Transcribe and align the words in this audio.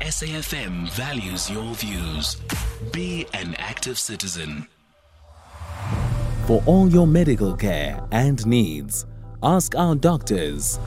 SAFM 0.00 0.90
values 0.90 1.48
your 1.48 1.74
views. 1.74 2.36
Be 2.92 3.26
an 3.32 3.54
active 3.58 3.98
citizen. 3.98 4.66
For 6.46 6.62
all 6.66 6.88
your 6.88 7.06
medical 7.06 7.56
care 7.56 8.04
and 8.10 8.44
needs, 8.46 9.06
ask 9.42 9.74
our 9.76 9.94
doctors. 9.94 10.78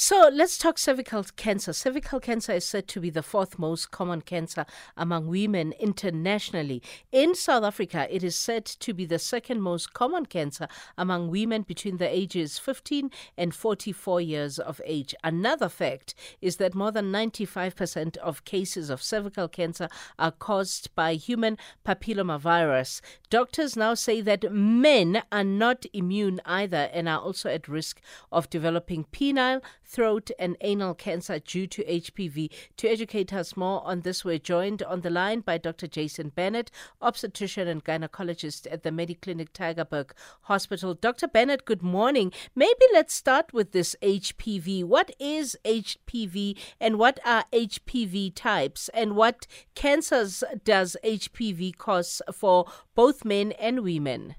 So 0.00 0.30
let's 0.32 0.56
talk 0.58 0.78
cervical 0.78 1.24
cancer. 1.34 1.72
Cervical 1.72 2.20
cancer 2.20 2.52
is 2.52 2.64
said 2.64 2.86
to 2.86 3.00
be 3.00 3.10
the 3.10 3.20
fourth 3.20 3.58
most 3.58 3.90
common 3.90 4.20
cancer 4.20 4.64
among 4.96 5.26
women 5.26 5.74
internationally. 5.80 6.84
In 7.10 7.34
South 7.34 7.64
Africa, 7.64 8.06
it 8.08 8.22
is 8.22 8.36
said 8.36 8.64
to 8.64 8.94
be 8.94 9.06
the 9.06 9.18
second 9.18 9.60
most 9.60 9.94
common 9.94 10.26
cancer 10.26 10.68
among 10.96 11.32
women 11.32 11.62
between 11.62 11.96
the 11.96 12.08
ages 12.08 12.60
15 12.60 13.10
and 13.36 13.52
44 13.52 14.20
years 14.20 14.60
of 14.60 14.80
age. 14.84 15.16
Another 15.24 15.68
fact 15.68 16.14
is 16.40 16.58
that 16.58 16.76
more 16.76 16.92
than 16.92 17.10
95% 17.10 18.18
of 18.18 18.44
cases 18.44 18.90
of 18.90 19.02
cervical 19.02 19.48
cancer 19.48 19.88
are 20.16 20.30
caused 20.30 20.94
by 20.94 21.14
human 21.14 21.58
papillomavirus. 21.84 23.00
Doctors 23.30 23.74
now 23.74 23.94
say 23.94 24.20
that 24.20 24.52
men 24.52 25.24
are 25.32 25.42
not 25.42 25.86
immune 25.92 26.40
either 26.44 26.88
and 26.92 27.08
are 27.08 27.18
also 27.18 27.50
at 27.50 27.66
risk 27.66 28.00
of 28.30 28.48
developing 28.48 29.04
penile 29.10 29.60
throat 29.88 30.30
and 30.38 30.56
anal 30.60 30.94
cancer 30.94 31.38
due 31.38 31.66
to 31.66 31.82
HPV. 31.84 32.50
To 32.76 32.88
educate 32.88 33.32
us 33.32 33.56
more 33.56 33.84
on 33.84 34.02
this, 34.02 34.24
we're 34.24 34.38
joined 34.38 34.82
on 34.82 35.00
the 35.00 35.10
line 35.10 35.40
by 35.40 35.58
Dr. 35.58 35.86
Jason 35.86 36.28
Bennett, 36.28 36.70
obstetrician 37.00 37.66
and 37.66 37.84
gynecologist 37.84 38.66
at 38.70 38.82
the 38.82 38.90
Mediclinic 38.90 39.50
Tygerberg 39.50 40.10
Hospital. 40.42 40.94
Dr. 40.94 41.26
Bennett, 41.26 41.64
good 41.64 41.82
morning. 41.82 42.32
Maybe 42.54 42.84
let's 42.92 43.14
start 43.14 43.52
with 43.52 43.72
this 43.72 43.96
HPV. 44.02 44.84
What 44.84 45.10
is 45.18 45.56
HPV 45.64 46.56
and 46.80 46.98
what 46.98 47.18
are 47.24 47.44
HPV 47.52 48.34
types 48.34 48.90
and 48.90 49.16
what 49.16 49.46
cancers 49.74 50.44
does 50.64 50.96
HPV 51.02 51.76
cause 51.76 52.20
for 52.32 52.66
both 52.94 53.24
men 53.24 53.52
and 53.52 53.82
women? 53.82 54.34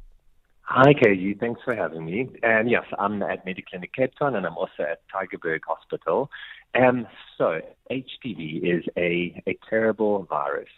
Hi, 0.71 0.93
KG. 0.93 1.39
Thanks 1.39 1.61
for 1.65 1.73
having 1.73 2.05
me. 2.05 2.29
And 2.43 2.69
yes, 2.69 2.83
I'm 2.99 3.23
at 3.23 3.43
Mediclinic 3.43 3.91
Cape 3.91 4.13
Town 4.19 4.35
and 4.35 4.45
I'm 4.45 4.55
also 4.55 4.83
at 4.83 5.01
Tygerberg 5.09 5.61
Hospital. 5.67 6.29
And 6.75 7.07
so, 7.39 7.59
HPV 7.89 8.61
is 8.63 8.83
a, 8.95 9.41
a 9.47 9.57
terrible 9.67 10.27
virus 10.29 10.69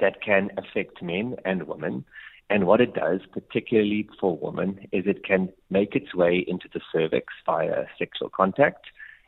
that 0.00 0.22
can 0.22 0.48
affect 0.56 1.02
men 1.02 1.36
and 1.44 1.64
women. 1.64 2.06
And 2.48 2.66
what 2.66 2.80
it 2.80 2.94
does, 2.94 3.20
particularly 3.30 4.08
for 4.18 4.38
women, 4.38 4.88
is 4.90 5.04
it 5.06 5.22
can 5.22 5.50
make 5.68 5.94
its 5.94 6.14
way 6.14 6.42
into 6.48 6.70
the 6.72 6.80
cervix 6.90 7.26
via 7.44 7.84
sexual 7.98 8.30
contact, 8.30 8.86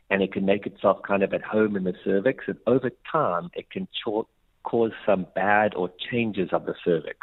and 0.09 0.23
it 0.23 0.33
can 0.33 0.43
make 0.43 0.65
itself 0.65 1.03
kind 1.07 1.21
of 1.21 1.35
at 1.35 1.43
home 1.43 1.75
in 1.75 1.83
the 1.83 1.93
cervix. 2.03 2.45
And 2.47 2.57
over 2.65 2.89
time, 3.11 3.51
it 3.53 3.69
can 3.69 3.85
ch- 3.85 4.25
cause 4.63 4.91
some 5.05 5.27
bad 5.35 5.75
or 5.75 5.91
changes 6.09 6.49
of 6.51 6.65
the 6.65 6.73
cervix. 6.83 7.19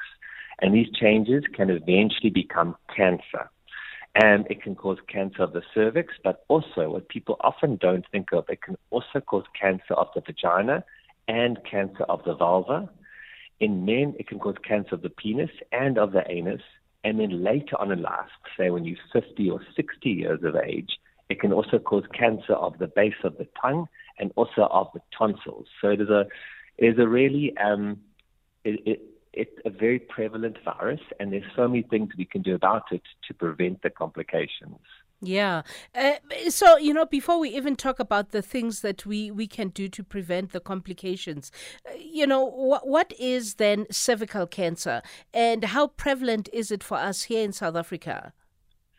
And 0.61 0.75
these 0.75 0.91
changes 0.93 1.45
can 1.55 1.71
eventually 1.71 2.31
become 2.31 2.77
cancer. 2.95 3.51
And 4.15 4.47
it 4.51 4.63
can 4.63 4.75
cause 4.75 4.99
cancer 5.09 5.43
of 5.43 5.53
the 5.53 5.63
cervix, 5.73 6.15
but 6.23 6.45
also 6.49 6.91
what 6.91 7.09
people 7.09 7.37
often 7.41 7.77
don't 7.77 8.05
think 8.11 8.33
of, 8.33 8.45
it 8.49 8.61
can 8.61 8.77
also 8.91 9.21
cause 9.21 9.45
cancer 9.59 9.95
of 9.95 10.09
the 10.15 10.21
vagina 10.21 10.85
and 11.29 11.59
cancer 11.71 12.03
of 12.05 12.25
the 12.25 12.35
vulva. 12.35 12.91
In 13.61 13.85
men, 13.85 14.17
it 14.19 14.27
can 14.27 14.41
cause 14.41 14.57
cancer 14.67 14.97
of 14.97 15.03
the 15.03 15.11
penis 15.11 15.51
and 15.71 15.97
of 15.97 16.13
the 16.13 16.29
anus. 16.29 16.63
And 17.05 17.21
then 17.21 17.45
later 17.45 17.81
on 17.81 17.93
in 17.93 18.03
life, 18.03 18.29
say 18.59 18.71
when 18.71 18.85
you're 18.85 18.99
50 19.13 19.49
or 19.49 19.61
60 19.77 20.11
years 20.11 20.41
of 20.43 20.57
age, 20.57 20.91
it 21.29 21.41
can 21.41 21.53
also 21.53 21.79
cause 21.79 22.05
cancer 22.13 22.55
of 22.55 22.79
the 22.79 22.89
base 22.89 23.23
of 23.23 23.39
the 23.39 23.47
tongue 23.63 23.87
and 24.19 24.33
also 24.35 24.63
of 24.63 24.89
the 24.93 25.01
tonsils. 25.17 25.67
So 25.81 25.89
it 25.89 26.01
is 26.01 26.09
a, 26.09 26.27
it 26.77 26.87
is 26.87 26.99
a 26.99 27.07
really, 27.07 27.57
um, 27.57 28.01
it, 28.65 28.81
it, 28.85 29.10
it's 29.33 29.57
a 29.65 29.71
very 29.71 29.99
prevalent 29.99 30.57
virus, 30.65 31.01
and 31.19 31.33
there's 31.33 31.45
so 31.55 31.69
many 31.69 31.83
things 31.83 32.11
we 32.17 32.25
can 32.25 32.43
do 32.43 32.55
about 32.55 32.85
it 32.91 33.03
to 33.29 33.35
prevent 33.35 33.83
the 33.83 33.91
complications. 33.91 34.79
Yeah. 35.23 35.63
Uh, 35.95 36.15
so, 36.49 36.79
you 36.79 36.95
know, 36.95 37.05
before 37.05 37.39
we 37.39 37.51
even 37.51 37.77
talk 37.77 38.01
about 38.01 38.31
the 38.31 38.41
things 38.41 38.81
that 38.81 39.05
we, 39.05 39.31
we 39.31 39.47
can 39.47 39.69
do 39.69 39.87
to 39.89 40.03
prevent 40.03 40.53
the 40.53 40.61
complications, 40.61 41.53
uh, 41.87 41.95
you 41.99 42.27
know, 42.27 42.49
wh- 42.51 42.87
what 42.87 43.13
is 43.19 43.57
then 43.57 43.87
cervical 43.91 44.47
cancer 44.47 45.03
and 45.35 45.65
how 45.65 45.89
prevalent 45.89 46.49
is 46.55 46.71
it 46.71 46.83
for 46.83 46.97
us 46.97 47.25
here 47.25 47.45
in 47.45 47.53
South 47.53 47.77
Africa? 47.77 48.33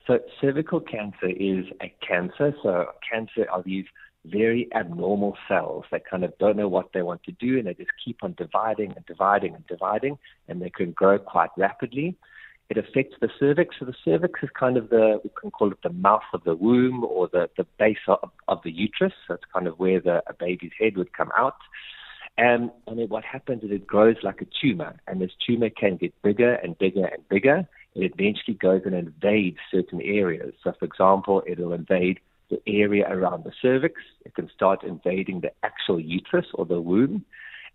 So, 0.05 0.19
cervical 0.39 0.79
cancer 0.79 1.29
is 1.29 1.66
a 1.81 1.91
cancer. 2.07 2.53
So, 2.61 2.88
cancer 3.09 3.50
are 3.50 3.63
these 3.63 3.85
very 4.25 4.67
abnormal 4.75 5.35
cells 5.47 5.85
that 5.91 6.05
kind 6.05 6.23
of 6.23 6.37
don't 6.37 6.57
know 6.57 6.67
what 6.67 6.93
they 6.93 7.01
want 7.01 7.23
to 7.23 7.31
do 7.31 7.57
and 7.57 7.67
they 7.67 7.73
just 7.73 7.89
keep 8.03 8.23
on 8.23 8.35
dividing 8.37 8.93
and 8.95 9.05
dividing 9.05 9.55
and 9.55 9.65
dividing 9.67 10.17
and 10.47 10.61
they 10.61 10.69
can 10.69 10.91
grow 10.91 11.17
quite 11.17 11.49
rapidly. 11.57 12.15
It 12.69 12.77
affects 12.77 13.15
the 13.19 13.29
cervix. 13.39 13.75
So 13.79 13.85
the 13.85 13.95
cervix 14.05 14.39
is 14.43 14.49
kind 14.57 14.77
of 14.77 14.89
the, 14.89 15.19
we 15.23 15.29
can 15.39 15.51
call 15.51 15.71
it 15.71 15.79
the 15.83 15.91
mouth 15.91 16.21
of 16.33 16.43
the 16.43 16.55
womb 16.55 17.03
or 17.03 17.27
the, 17.27 17.49
the 17.57 17.65
base 17.77 17.97
of, 18.07 18.29
of 18.47 18.59
the 18.63 18.71
uterus. 18.71 19.13
It's 19.29 19.43
kind 19.51 19.67
of 19.67 19.77
where 19.79 19.99
the, 19.99 20.23
a 20.27 20.33
baby's 20.33 20.71
head 20.79 20.97
would 20.97 21.11
come 21.13 21.31
out. 21.37 21.57
And, 22.37 22.71
and 22.87 22.97
then 22.99 23.09
what 23.09 23.25
happens 23.25 23.63
is 23.63 23.71
it 23.71 23.85
grows 23.85 24.15
like 24.23 24.41
a 24.41 24.47
tumor 24.61 24.95
and 25.07 25.19
this 25.19 25.31
tumor 25.45 25.69
can 25.69 25.97
get 25.97 26.13
bigger 26.21 26.53
and 26.53 26.77
bigger 26.77 27.05
and 27.05 27.27
bigger. 27.27 27.67
It 27.93 28.13
eventually 28.17 28.55
goes 28.55 28.83
and 28.85 28.95
invades 28.95 29.57
certain 29.69 30.01
areas. 30.01 30.53
So 30.63 30.71
for 30.79 30.85
example, 30.85 31.43
it'll 31.45 31.73
invade 31.73 32.19
the 32.51 32.62
area 32.67 33.06
around 33.09 33.45
the 33.45 33.51
cervix. 33.62 33.95
It 34.25 34.35
can 34.35 34.50
start 34.53 34.84
invading 34.84 35.41
the 35.41 35.51
actual 35.63 36.00
uterus 36.00 36.45
or 36.53 36.66
the 36.66 36.79
womb. 36.79 37.25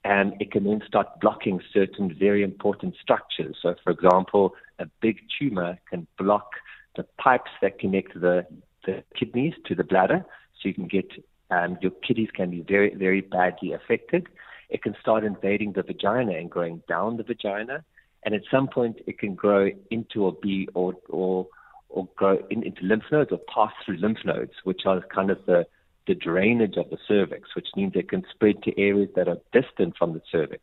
And 0.05 0.35
it 0.39 0.53
can 0.53 0.65
then 0.65 0.83
start 0.87 1.21
blocking 1.21 1.61
certain 1.75 2.15
very 2.17 2.45
important 2.45 2.95
structures. 3.03 3.57
So, 3.61 3.75
for 3.83 3.91
example, 3.91 4.55
a 4.79 4.87
big 5.01 5.17
tumor 5.37 5.79
can 5.91 6.07
block 6.17 6.51
the 6.95 7.05
pipes 7.19 7.51
that 7.61 7.81
connect 7.81 8.15
the, 8.15 8.47
the 8.85 9.03
kidneys 9.19 9.55
to 9.67 9.75
the 9.75 9.83
bladder. 9.83 10.25
So 10.61 10.69
you 10.69 10.75
can 10.75 10.87
get 10.87 11.11
um, 11.51 11.79
your 11.81 11.93
kidneys 12.07 12.31
can 12.35 12.51
be 12.51 12.61
very, 12.61 12.95
very 12.95 13.21
badly 13.21 13.73
affected. 13.73 14.27
It 14.69 14.83
can 14.83 14.95
start 15.01 15.25
invading 15.25 15.73
the 15.73 15.83
vagina 15.83 16.33
and 16.33 16.51
growing 16.51 16.83
down 16.89 17.17
the 17.17 17.23
vagina. 17.23 17.85
And 18.25 18.35
at 18.35 18.43
some 18.51 18.69
point, 18.69 19.01
it 19.07 19.19
can 19.19 19.35
grow 19.35 19.71
into 19.91 20.25
or 20.25 20.33
be 20.33 20.69
or, 20.75 20.95
or 21.09 21.47
or 21.89 22.09
grow 22.17 22.39
in, 22.51 22.63
into 22.63 22.83
lymph 22.83 23.05
nodes 23.11 23.31
or 23.33 23.39
pass 23.53 23.73
through 23.85 23.99
lymph 23.99 24.19
nodes, 24.25 24.53
which 24.65 24.83
are 24.87 25.01
kind 25.15 25.31
of 25.31 25.39
the, 25.47 25.67
the 26.07 26.15
drainage 26.15 26.77
of 26.77 26.91
the 26.91 26.99
cervix, 27.07 27.55
which 27.55 27.69
means 27.77 27.93
it 27.95 28.09
can 28.09 28.25
spread 28.31 28.63
to 28.63 28.79
areas 28.81 29.09
that 29.17 29.29
are 29.29 29.39
distant 29.53 29.97
from 29.97 30.13
the 30.13 30.23
cervix. 30.31 30.63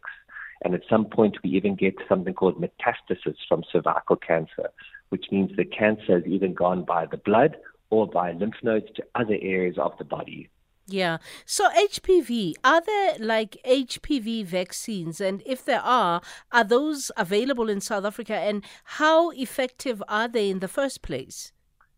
And 0.64 0.74
at 0.74 0.82
some 0.90 1.06
point, 1.06 1.38
we 1.44 1.50
even 1.52 1.76
get 1.76 1.96
something 2.08 2.34
called 2.34 2.62
metastasis 2.62 3.36
from 3.48 3.64
cervical 3.72 4.16
cancer, 4.16 4.70
which 5.10 5.26
means 5.32 5.52
the 5.56 5.66
cancer 5.66 6.20
has 6.20 6.26
even 6.26 6.54
gone 6.54 6.84
by 6.86 7.06
the 7.06 7.18
blood 7.18 7.58
or 7.90 8.08
by 8.08 8.32
lymph 8.32 8.56
nodes 8.64 8.88
to 8.96 9.04
other 9.16 9.38
areas 9.42 9.78
of 9.78 9.92
the 9.98 10.06
body. 10.06 10.50
Yeah. 10.94 11.18
So 11.44 11.70
HPV, 11.72 12.54
are 12.64 12.80
there 12.80 13.16
like 13.18 13.58
HPV 13.66 14.46
vaccines? 14.46 15.20
And 15.20 15.42
if 15.44 15.66
there 15.66 15.82
are, 15.82 16.22
are 16.52 16.64
those 16.64 17.12
available 17.18 17.68
in 17.68 17.82
South 17.82 18.06
Africa? 18.06 18.36
And 18.36 18.64
how 18.84 19.32
effective 19.32 20.04
are 20.08 20.28
they 20.28 20.52
in 20.52 20.60
the 20.60 20.68
first 20.68 21.02
place? 21.02 21.52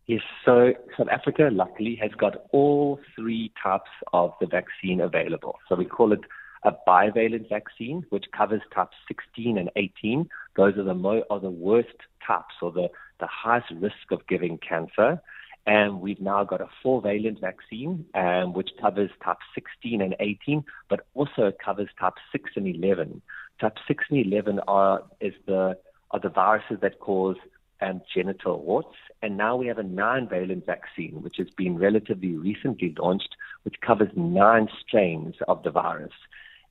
Yes, 0.06 0.22
so 0.46 0.72
South 0.96 1.08
Africa 1.10 1.50
luckily 1.52 1.98
has 2.00 2.12
got 2.12 2.46
all 2.52 2.98
three 3.14 3.52
types 3.62 3.90
of 4.14 4.32
the 4.40 4.46
vaccine 4.46 5.02
available. 5.02 5.58
So 5.68 5.74
we 5.74 5.84
call 5.84 6.14
it 6.14 6.20
a 6.64 6.72
bivalent 6.88 7.50
vaccine, 7.50 8.02
which 8.08 8.24
covers 8.34 8.62
types 8.74 8.96
16 9.08 9.58
and 9.58 9.70
18. 9.76 10.26
Those 10.56 10.78
are 10.78 10.84
the 10.84 10.94
mo- 10.94 11.24
are 11.28 11.40
the 11.40 11.50
worst 11.50 11.98
types 12.26 12.54
or 12.62 12.72
the, 12.72 12.88
the 13.20 13.28
highest 13.30 13.70
risk 13.78 14.10
of 14.10 14.26
giving 14.26 14.56
cancer. 14.56 15.20
And 15.66 16.00
we've 16.00 16.20
now 16.20 16.44
got 16.44 16.60
a 16.60 16.68
four 16.82 17.02
valent 17.02 17.40
vaccine, 17.40 18.06
um, 18.14 18.52
which 18.52 18.70
covers 18.80 19.10
type 19.24 19.38
16 19.54 20.00
and 20.00 20.14
18, 20.20 20.64
but 20.88 21.06
also 21.14 21.52
covers 21.64 21.88
type 21.98 22.14
6 22.30 22.50
and 22.54 22.68
11. 22.68 23.20
Type 23.60 23.76
6 23.88 24.04
and 24.10 24.26
11 24.26 24.60
are, 24.68 25.02
is 25.20 25.34
the, 25.46 25.76
are 26.12 26.20
the 26.20 26.28
viruses 26.28 26.78
that 26.82 27.00
cause 27.00 27.36
um, 27.80 28.00
genital 28.14 28.62
warts. 28.62 28.96
And 29.22 29.36
now 29.36 29.56
we 29.56 29.66
have 29.66 29.78
a 29.78 29.82
nine 29.82 30.28
valent 30.28 30.66
vaccine, 30.66 31.22
which 31.22 31.36
has 31.38 31.48
been 31.56 31.78
relatively 31.78 32.36
recently 32.36 32.94
launched, 32.96 33.34
which 33.64 33.80
covers 33.80 34.10
nine 34.14 34.68
strains 34.86 35.34
of 35.48 35.64
the 35.64 35.70
virus. 35.70 36.12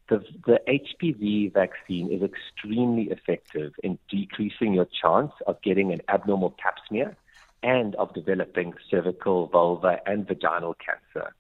The, 0.08 0.24
the 0.46 0.62
HPV 0.69 1.52
vaccine 1.54 2.12
is 2.12 2.22
extremely 2.22 3.10
effective 3.10 3.74
in 3.84 3.98
decreasing 4.10 4.74
your 4.74 4.88
chance 5.02 5.31
of 5.48 5.62
getting 5.64 5.92
an 5.92 6.02
abnormal 6.08 6.56
pap 6.58 6.75
smear 6.88 7.18
and 7.63 7.96
of 7.96 8.13
developing 8.13 8.74
cervical, 8.90 9.48
vulva, 9.48 10.00
and 10.06 10.28
vaginal 10.28 10.75
cancer. 10.75 11.34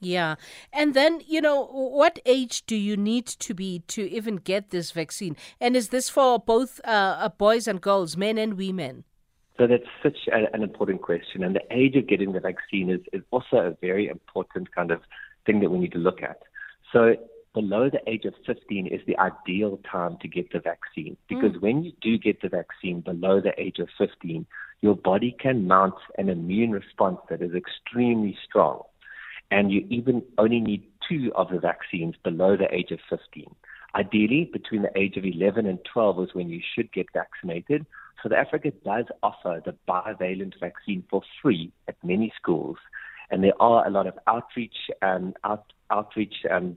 Yeah. 0.00 0.36
And 0.72 0.94
then, 0.94 1.22
you 1.26 1.40
know, 1.40 1.66
what 1.66 2.20
age 2.24 2.64
do 2.66 2.76
you 2.76 2.96
need 2.96 3.26
to 3.26 3.54
be 3.54 3.80
to 3.88 4.08
even 4.08 4.36
get 4.36 4.70
this 4.70 4.92
vaccine? 4.92 5.36
And 5.60 5.74
is 5.74 5.88
this 5.88 6.08
for 6.08 6.38
both 6.38 6.80
uh, 6.84 7.16
uh 7.18 7.28
boys 7.30 7.66
and 7.66 7.80
girls, 7.80 8.16
men 8.16 8.38
and 8.38 8.54
women? 8.54 9.04
So 9.56 9.66
that's 9.66 9.90
such 10.02 10.28
a, 10.32 10.54
an 10.54 10.62
important 10.62 11.02
question. 11.02 11.42
And 11.42 11.54
the 11.54 11.62
age 11.72 11.96
of 11.96 12.06
getting 12.06 12.32
the 12.32 12.40
vaccine 12.40 12.90
is, 12.90 13.00
is 13.12 13.22
also 13.32 13.56
a 13.56 13.76
very 13.80 14.06
important 14.06 14.72
kind 14.72 14.92
of 14.92 15.00
thing 15.46 15.60
that 15.60 15.70
we 15.70 15.78
need 15.78 15.92
to 15.92 15.98
look 15.98 16.22
at. 16.22 16.42
So 16.92 17.16
below 17.54 17.90
the 17.90 18.00
age 18.08 18.24
of 18.24 18.34
15 18.46 18.86
is 18.86 19.00
the 19.06 19.18
ideal 19.18 19.78
time 19.90 20.16
to 20.20 20.28
get 20.28 20.52
the 20.52 20.60
vaccine 20.60 21.16
because 21.28 21.52
mm. 21.52 21.60
when 21.60 21.82
you 21.82 21.92
do 22.00 22.18
get 22.18 22.40
the 22.42 22.48
vaccine 22.48 23.00
below 23.00 23.40
the 23.40 23.58
age 23.60 23.78
of 23.78 23.88
15, 23.98 24.46
your 24.80 24.94
body 24.94 25.36
can 25.38 25.66
mount 25.66 25.94
an 26.18 26.28
immune 26.28 26.70
response 26.70 27.18
that 27.30 27.42
is 27.42 27.54
extremely 27.54 28.36
strong. 28.48 28.82
And 29.50 29.72
you 29.72 29.86
even 29.88 30.22
only 30.36 30.60
need 30.60 30.84
two 31.08 31.32
of 31.34 31.48
the 31.50 31.58
vaccines 31.58 32.14
below 32.22 32.56
the 32.56 32.72
age 32.72 32.90
of 32.90 33.00
15. 33.08 33.46
Ideally, 33.94 34.50
between 34.52 34.82
the 34.82 34.96
age 34.96 35.16
of 35.16 35.24
11 35.24 35.66
and 35.66 35.78
12 35.92 36.22
is 36.24 36.34
when 36.34 36.48
you 36.48 36.60
should 36.74 36.92
get 36.92 37.06
vaccinated. 37.12 37.86
South 38.22 38.32
Africa 38.32 38.72
does 38.84 39.06
offer 39.22 39.62
the 39.64 39.74
bivalent 39.88 40.54
vaccine 40.60 41.04
for 41.08 41.22
free 41.40 41.72
at 41.88 41.96
many 42.04 42.32
schools. 42.40 42.76
And 43.30 43.42
there 43.42 43.60
are 43.60 43.86
a 43.86 43.90
lot 43.90 44.06
of 44.06 44.18
outreach 44.26 44.76
and 45.00 45.36
out, 45.44 45.72
outreach 45.90 46.34
um, 46.50 46.76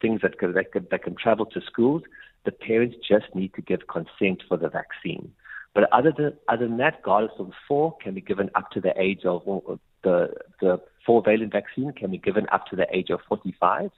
things 0.00 0.20
that 0.22 0.38
can, 0.38 0.52
that, 0.54 0.72
can, 0.72 0.86
that 0.90 1.02
can 1.02 1.14
travel 1.14 1.46
to 1.46 1.60
schools. 1.60 2.02
The 2.44 2.52
parents 2.52 2.96
just 3.06 3.34
need 3.34 3.54
to 3.54 3.62
give 3.62 3.80
consent 3.86 4.42
for 4.48 4.56
the 4.56 4.68
vaccine. 4.68 5.32
But 5.74 5.92
other 5.92 6.12
than, 6.16 6.32
other 6.48 6.66
than 6.66 6.78
that, 6.78 7.02
Gardasil 7.02 7.52
4 7.68 7.96
can 8.02 8.14
be 8.14 8.20
given 8.20 8.50
up 8.54 8.70
to 8.72 8.80
the 8.80 8.92
age 9.00 9.24
of 9.24 9.42
uh, 9.46 9.76
the, 10.02 10.32
the 10.60 10.80
four 11.06 11.22
valent 11.22 11.52
vaccine 11.52 11.92
can 11.92 12.10
be 12.10 12.18
given 12.18 12.46
up 12.52 12.66
to 12.66 12.76
the 12.76 12.86
age 12.94 13.10
of 13.10 13.20
45. 13.28 13.90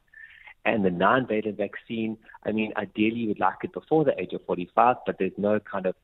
And 0.65 0.85
the 0.85 0.91
nine 0.91 1.27
valent 1.27 1.57
vaccine, 1.57 2.19
I 2.45 2.53
mean, 2.53 2.73
ideally 2.77 3.21
you 3.21 3.29
would 3.29 3.41
like 3.41 3.57
it 3.63 3.73
before 3.73 4.05
the 4.05 4.21
age 4.21 4.33
of 4.33 4.45
45, 4.47 4.97
but 5.07 5.17
there's 5.19 5.33
no 5.37 5.59
kind 5.61 5.87
of 5.87 5.95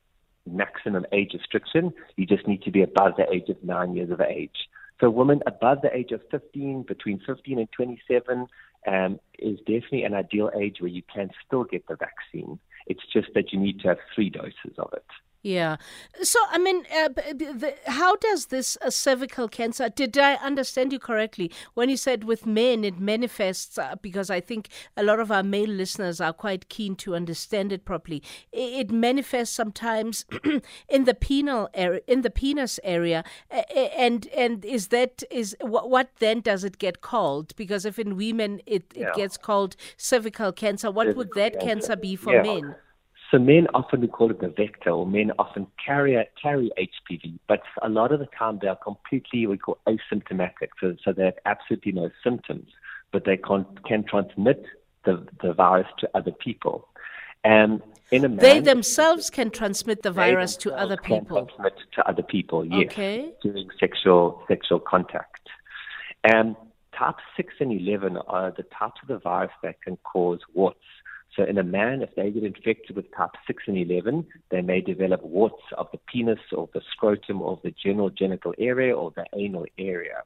maximum 0.45 1.05
age 1.11 1.31
restriction. 1.33 1.93
You 2.17 2.25
just 2.25 2.47
need 2.47 2.63
to 2.63 2.71
be 2.71 2.81
above 2.81 3.13
the 3.17 3.31
age 3.31 3.49
of 3.49 3.63
nine 3.63 3.95
years 3.95 4.11
of 4.11 4.19
age. 4.21 4.67
So 4.99 5.09
women 5.09 5.41
above 5.47 5.81
the 5.81 5.95
age 5.95 6.11
of 6.11 6.21
15, 6.29 6.83
between 6.83 7.21
15 7.25 7.59
and 7.59 7.71
27, 7.71 8.47
um, 8.87 9.19
is 9.37 9.59
definitely 9.59 10.03
an 10.03 10.13
ideal 10.13 10.51
age 10.57 10.77
where 10.79 10.89
you 10.89 11.03
can 11.13 11.29
still 11.45 11.63
get 11.63 11.87
the 11.87 11.95
vaccine. 11.95 12.59
It's 12.87 13.03
just 13.11 13.27
that 13.35 13.51
you 13.53 13.59
need 13.59 13.79
to 13.81 13.89
have 13.89 13.97
three 14.13 14.29
doses 14.29 14.77
of 14.77 14.91
it. 14.93 15.05
Yeah. 15.41 15.77
So, 16.21 16.37
I 16.49 16.57
mean, 16.57 16.85
uh, 16.93 17.07
the, 17.09 17.73
how 17.85 18.17
does 18.17 18.47
this 18.47 18.77
uh, 18.81 18.89
cervical 18.89 19.47
cancer, 19.47 19.87
did 19.87 20.17
I 20.17 20.33
understand 20.35 20.91
you 20.91 20.99
correctly 20.99 21.49
when 21.75 21.89
you 21.89 21.95
said 21.95 22.25
with 22.25 22.45
men 22.45 22.83
it 22.83 22.99
manifests? 22.99 23.77
Uh, 23.77 23.95
because 24.01 24.29
I 24.29 24.41
think 24.41 24.67
a 24.97 25.03
lot 25.03 25.21
of 25.21 25.31
our 25.31 25.43
male 25.43 25.69
listeners 25.69 26.19
are 26.19 26.33
quite 26.33 26.67
keen 26.67 26.95
to 26.97 27.15
understand 27.15 27.71
it 27.71 27.85
properly. 27.85 28.21
It, 28.51 28.87
it 28.87 28.91
manifests 28.91 29.55
sometimes 29.55 30.25
in 30.89 31.05
the 31.05 31.13
penile 31.13 31.69
area, 31.73 32.01
in 32.05 32.21
the 32.21 32.29
penis 32.29 32.77
area. 32.83 33.23
And 33.49 34.27
and 34.27 34.65
is 34.65 34.89
that, 34.89 35.23
is 35.31 35.55
what, 35.61 35.89
what 35.89 36.09
then 36.19 36.41
does 36.41 36.65
it 36.65 36.79
get 36.79 36.99
called? 36.99 37.55
Because 37.55 37.85
if 37.85 37.97
in 37.97 38.17
women 38.17 38.59
it, 38.65 38.83
it 38.93 39.01
yeah. 39.01 39.11
gets 39.15 39.37
called 39.37 39.77
cervical 39.95 40.51
cancer, 40.51 40.91
what 40.91 41.05
cervical 41.05 41.17
would 41.19 41.33
that 41.35 41.53
cancer, 41.53 41.67
cancer 41.67 41.95
be 41.95 42.17
for 42.17 42.33
yeah. 42.33 42.41
men? 42.41 42.75
So 43.31 43.37
men 43.37 43.67
often 43.75 44.01
we 44.01 44.07
call 44.07 44.31
it 44.31 44.39
the 44.39 44.47
vector, 44.47 44.89
or 44.89 45.05
men 45.05 45.31
often 45.37 45.67
carry 45.83 46.17
carry 46.41 46.71
HPV, 46.79 47.37
but 47.47 47.61
a 47.81 47.89
lot 47.89 48.11
of 48.11 48.19
the 48.19 48.27
time 48.37 48.59
they 48.59 48.67
are 48.67 48.75
completely 48.75 49.45
we 49.45 49.57
call 49.57 49.77
asymptomatic. 49.87 50.69
So, 50.81 50.95
so 51.03 51.13
they 51.13 51.25
have 51.25 51.37
absolutely 51.45 51.91
no 51.91 52.09
symptoms, 52.23 52.69
but 53.11 53.25
they 53.25 53.37
can 53.37 53.65
can 53.87 54.03
transmit 54.03 54.65
the 55.05 55.27
the 55.43 55.53
virus 55.53 55.87
to 55.99 56.09
other 56.15 56.31
people. 56.31 56.87
And 57.43 57.81
in 58.11 58.25
a 58.25 58.29
man, 58.29 58.37
they 58.37 58.59
themselves 58.59 59.29
can 59.29 59.51
transmit 59.51 60.01
the 60.01 60.11
virus 60.11 60.57
to 60.57 60.73
other 60.73 60.97
people. 60.97 61.45
transmit 61.45 61.73
to 61.93 62.09
other 62.09 62.23
people, 62.23 62.65
yes, 62.65 62.87
okay. 62.91 63.31
during 63.43 63.69
sexual 63.79 64.43
sexual 64.47 64.79
contact. 64.79 65.47
And 66.23 66.55
type 66.97 67.15
six 67.37 67.53
and 67.59 67.71
eleven 67.71 68.17
are 68.17 68.51
the 68.51 68.63
types 68.63 68.99
of 69.03 69.07
the 69.07 69.19
virus 69.19 69.51
that 69.61 69.81
can 69.83 69.97
cause 69.97 70.39
warts. 70.53 70.79
So 71.35 71.43
in 71.43 71.57
a 71.57 71.63
man, 71.63 72.01
if 72.01 72.13
they 72.15 72.31
get 72.31 72.43
infected 72.43 72.95
with 72.95 73.13
type 73.15 73.31
6 73.45 73.63
and 73.67 73.77
11, 73.77 74.25
they 74.49 74.61
may 74.61 74.81
develop 74.81 75.23
warts 75.23 75.61
of 75.77 75.87
the 75.91 75.99
penis 76.11 76.39
or 76.51 76.69
the 76.73 76.81
scrotum 76.91 77.41
or 77.41 77.59
the 77.63 77.71
general 77.71 78.09
genital 78.09 78.53
area 78.57 78.95
or 78.95 79.11
the 79.15 79.25
anal 79.37 79.65
area. 79.77 80.23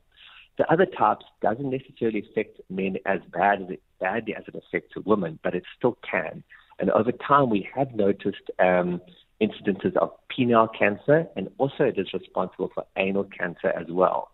The 0.57 0.71
other 0.71 0.85
types 0.85 1.25
doesn't 1.41 1.69
necessarily 1.69 2.25
affect 2.31 2.61
men 2.69 2.97
as 3.05 3.19
bad 3.31 3.63
as 3.63 3.69
it, 3.71 3.81
badly 4.00 4.35
as 4.35 4.44
it 4.47 4.55
affects 4.55 4.95
a 4.95 5.01
woman, 5.01 5.39
but 5.44 5.55
it 5.55 5.63
still 5.77 5.97
can. 6.09 6.44
And 6.79 6.91
over 6.91 7.11
time, 7.11 7.50
we 7.50 7.67
have 7.75 7.94
noticed 7.94 8.50
um, 8.59 9.01
incidences 9.41 9.95
of 9.97 10.11
penile 10.31 10.69
cancer, 10.77 11.27
and 11.35 11.50
also 11.57 11.83
it 11.85 11.97
is 11.97 12.13
responsible 12.13 12.71
for 12.73 12.85
anal 12.97 13.25
cancer 13.25 13.69
as 13.69 13.88
well. 13.89 14.29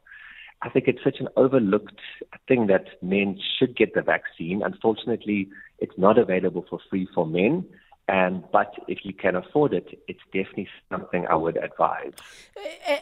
I 0.62 0.70
think 0.70 0.88
it's 0.88 1.04
such 1.04 1.20
an 1.20 1.30
overlooked 1.38 2.00
thing 2.48 2.68
that 2.68 3.02
men 3.02 3.40
should 3.58 3.78
get 3.78 3.94
the 3.94 4.02
vaccine. 4.02 4.62
Unfortunately, 4.64 5.50
it's 5.80 5.98
not 5.98 6.18
available 6.18 6.66
for 6.70 6.80
free 6.90 7.08
for 7.14 7.26
men. 7.26 7.66
And 8.10 8.44
but 8.52 8.74
if 8.88 9.00
you 9.04 9.14
can 9.14 9.36
afford 9.36 9.72
it, 9.72 10.02
it's 10.08 10.20
definitely 10.34 10.68
something 10.92 11.28
I 11.28 11.36
would 11.36 11.58
advise. 11.58 12.14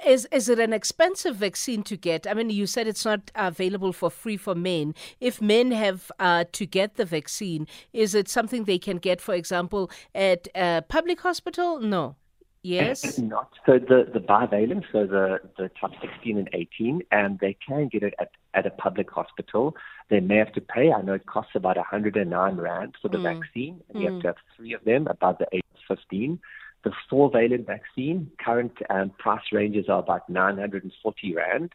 Is 0.05 0.27
is 0.33 0.49
it 0.49 0.59
an 0.59 0.73
expensive 0.73 1.37
vaccine 1.37 1.81
to 1.83 1.95
get? 1.95 2.27
I 2.27 2.33
mean, 2.33 2.49
you 2.49 2.67
said 2.67 2.87
it's 2.87 3.05
not 3.05 3.31
available 3.33 3.93
for 3.93 4.11
free 4.11 4.35
for 4.35 4.53
men. 4.53 4.93
If 5.21 5.41
men 5.41 5.71
have 5.71 6.11
uh, 6.19 6.43
to 6.51 6.65
get 6.65 6.95
the 6.95 7.05
vaccine, 7.05 7.67
is 7.93 8.13
it 8.13 8.27
something 8.27 8.65
they 8.65 8.79
can 8.79 8.97
get, 8.97 9.21
for 9.21 9.33
example, 9.33 9.89
at 10.13 10.49
a 10.53 10.83
public 10.89 11.21
hospital? 11.21 11.79
No. 11.79 12.17
Yes. 12.63 13.17
Not 13.17 13.53
so 13.65 13.79
the 13.79 14.09
the 14.11 14.19
bivalent, 14.19 14.83
so 14.91 15.05
the 15.05 15.39
the 15.57 15.69
type 15.79 15.91
16 16.01 16.37
and 16.37 16.49
18, 16.53 17.01
and 17.11 17.39
they 17.39 17.55
can 17.65 17.87
get 17.87 18.03
it 18.03 18.13
at 18.19 18.31
at 18.53 18.65
a 18.65 18.71
public 18.71 19.09
hospital. 19.09 19.75
They 20.09 20.19
may 20.19 20.37
have 20.37 20.53
to 20.53 20.61
pay. 20.61 20.91
I 20.91 21.01
know 21.01 21.13
it 21.13 21.25
costs 21.25 21.51
about 21.55 21.77
109 21.77 22.57
rand 22.57 22.95
for 23.01 23.09
the 23.09 23.19
mm. 23.19 23.23
vaccine, 23.23 23.81
and 23.89 23.97
mm. 23.97 24.01
you 24.01 24.07
have 24.07 24.15
mm. 24.15 24.21
to 24.21 24.27
have 24.27 24.35
three 24.55 24.73
of 24.73 24.83
them 24.83 25.07
above 25.07 25.37
the 25.37 25.47
age 25.53 25.63
of 25.89 25.97
15. 25.97 26.39
The 26.83 26.91
four 27.09 27.29
valent 27.29 27.67
vaccine 27.67 28.31
current 28.43 28.73
um, 28.89 29.11
price 29.17 29.43
ranges 29.51 29.89
are 29.89 29.99
about 29.99 30.29
940 30.29 31.35
rand, 31.35 31.73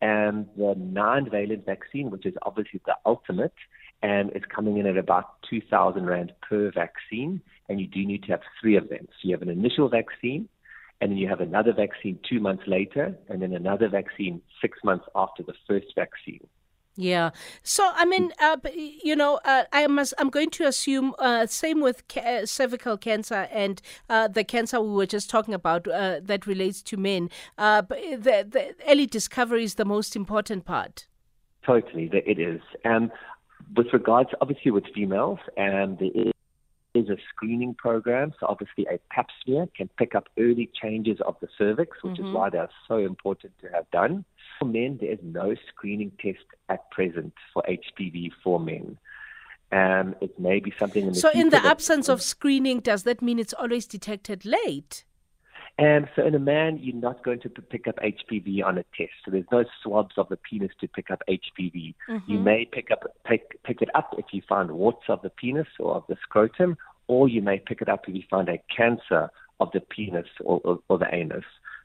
and 0.00 0.46
the 0.56 0.74
nine 0.76 1.28
valent 1.28 1.66
vaccine, 1.66 2.10
which 2.10 2.26
is 2.26 2.34
obviously 2.42 2.80
the 2.86 2.96
ultimate, 3.04 3.54
and 4.02 4.30
it's 4.30 4.46
coming 4.46 4.78
in 4.78 4.86
at 4.86 4.96
about 4.96 5.42
2,000 5.48 6.06
rand 6.06 6.32
per 6.48 6.70
vaccine, 6.72 7.40
and 7.68 7.80
you 7.80 7.86
do 7.86 8.04
need 8.04 8.22
to 8.24 8.32
have 8.32 8.40
three 8.60 8.76
of 8.76 8.88
them. 8.88 9.06
So 9.08 9.28
you 9.28 9.34
have 9.34 9.42
an 9.42 9.50
initial 9.50 9.88
vaccine, 9.88 10.48
and 11.00 11.10
then 11.10 11.18
you 11.18 11.28
have 11.28 11.40
another 11.40 11.72
vaccine 11.72 12.18
two 12.28 12.40
months 12.40 12.64
later, 12.66 13.16
and 13.28 13.42
then 13.42 13.52
another 13.52 13.88
vaccine 13.88 14.42
six 14.60 14.78
months 14.84 15.06
after 15.14 15.42
the 15.42 15.54
first 15.66 15.86
vaccine. 15.94 16.46
Yeah. 16.96 17.30
So 17.62 17.90
I 17.94 18.04
mean, 18.04 18.32
uh, 18.40 18.56
you 18.74 19.14
know, 19.14 19.40
uh, 19.44 19.64
I 19.72 19.86
must. 19.86 20.12
I'm 20.18 20.28
going 20.28 20.50
to 20.50 20.66
assume 20.66 21.14
uh, 21.18 21.46
same 21.46 21.80
with 21.80 22.06
ca- 22.08 22.42
uh, 22.42 22.46
cervical 22.46 22.98
cancer 22.98 23.48
and 23.52 23.80
uh, 24.08 24.28
the 24.28 24.44
cancer 24.44 24.80
we 24.80 24.90
were 24.90 25.06
just 25.06 25.30
talking 25.30 25.54
about 25.54 25.86
uh, 25.86 26.20
that 26.22 26.46
relates 26.46 26.82
to 26.82 26.96
men. 26.96 27.30
but 27.56 27.88
the, 27.88 28.46
the 28.48 28.74
early 28.88 29.06
discovery 29.06 29.64
is 29.64 29.76
the 29.76 29.84
most 29.84 30.16
important 30.16 30.64
part. 30.64 31.06
Totally, 31.64 32.10
it 32.12 32.38
is. 32.38 32.60
And 32.84 33.10
with 33.74 33.92
regards, 33.92 34.30
obviously, 34.40 34.70
with 34.70 34.84
females, 34.94 35.38
and 35.56 35.98
there 35.98 36.32
is 36.94 37.08
a 37.08 37.16
screening 37.28 37.74
program. 37.74 38.32
So 38.40 38.46
obviously, 38.46 38.86
a 38.86 38.98
Pap 39.10 39.28
smear 39.44 39.68
can 39.76 39.88
pick 39.98 40.14
up 40.14 40.28
early 40.38 40.70
changes 40.80 41.18
of 41.24 41.36
the 41.40 41.48
cervix, 41.56 42.02
which 42.02 42.14
mm-hmm. 42.14 42.26
is 42.26 42.32
why 42.32 42.50
they're 42.50 42.70
so 42.88 42.98
important 42.98 43.52
to 43.60 43.68
have 43.68 43.90
done. 43.90 44.24
For 44.58 44.64
men, 44.64 44.98
there 45.00 45.12
is 45.12 45.18
no 45.22 45.54
screening 45.68 46.12
test 46.20 46.44
at 46.68 46.90
present 46.90 47.32
for 47.52 47.62
HPV 47.68 48.30
for 48.42 48.58
men. 48.58 48.98
Um, 49.72 50.16
it 50.20 50.38
may 50.38 50.58
be 50.58 50.72
something 50.78 51.06
in 51.06 51.12
the 51.12 51.18
So, 51.18 51.30
in 51.30 51.50
the 51.50 51.64
absence 51.64 52.08
of 52.08 52.22
screening, 52.22 52.80
does 52.80 53.04
that 53.04 53.22
mean 53.22 53.38
it's 53.38 53.54
always 53.54 53.86
detected 53.86 54.44
late? 54.44 55.04
And 55.80 56.08
so 56.14 56.26
in 56.26 56.34
a 56.34 56.38
man, 56.38 56.78
you're 56.82 56.94
not 56.94 57.24
going 57.24 57.40
to 57.40 57.48
pick 57.48 57.88
up 57.88 57.96
HPV 57.96 58.62
on 58.62 58.76
a 58.76 58.84
test. 58.94 59.12
So 59.24 59.30
there's 59.30 59.46
no 59.50 59.64
swabs 59.82 60.18
of 60.18 60.28
the 60.28 60.36
penis 60.36 60.72
to 60.82 60.88
pick 60.88 61.10
up 61.10 61.22
HPV. 61.26 61.94
Mm-hmm. 62.06 62.30
You 62.30 62.38
may 62.38 62.68
pick 62.70 62.90
up 62.90 63.04
pick, 63.26 63.62
pick 63.64 63.80
it 63.80 63.88
up 63.94 64.14
if 64.18 64.26
you 64.30 64.42
find 64.46 64.70
warts 64.72 65.04
of 65.08 65.22
the 65.22 65.30
penis 65.30 65.68
or 65.78 65.94
of 65.94 66.04
the 66.06 66.16
scrotum, 66.22 66.76
or 67.08 67.30
you 67.30 67.40
may 67.40 67.58
pick 67.58 67.80
it 67.80 67.88
up 67.88 68.02
if 68.06 68.14
you 68.14 68.22
find 68.28 68.50
a 68.50 68.62
cancer 68.76 69.30
of 69.58 69.70
the 69.72 69.80
penis 69.80 70.26
or, 70.44 70.60
or, 70.64 70.80
or 70.90 70.98
the 70.98 71.14
anus. 71.14 71.44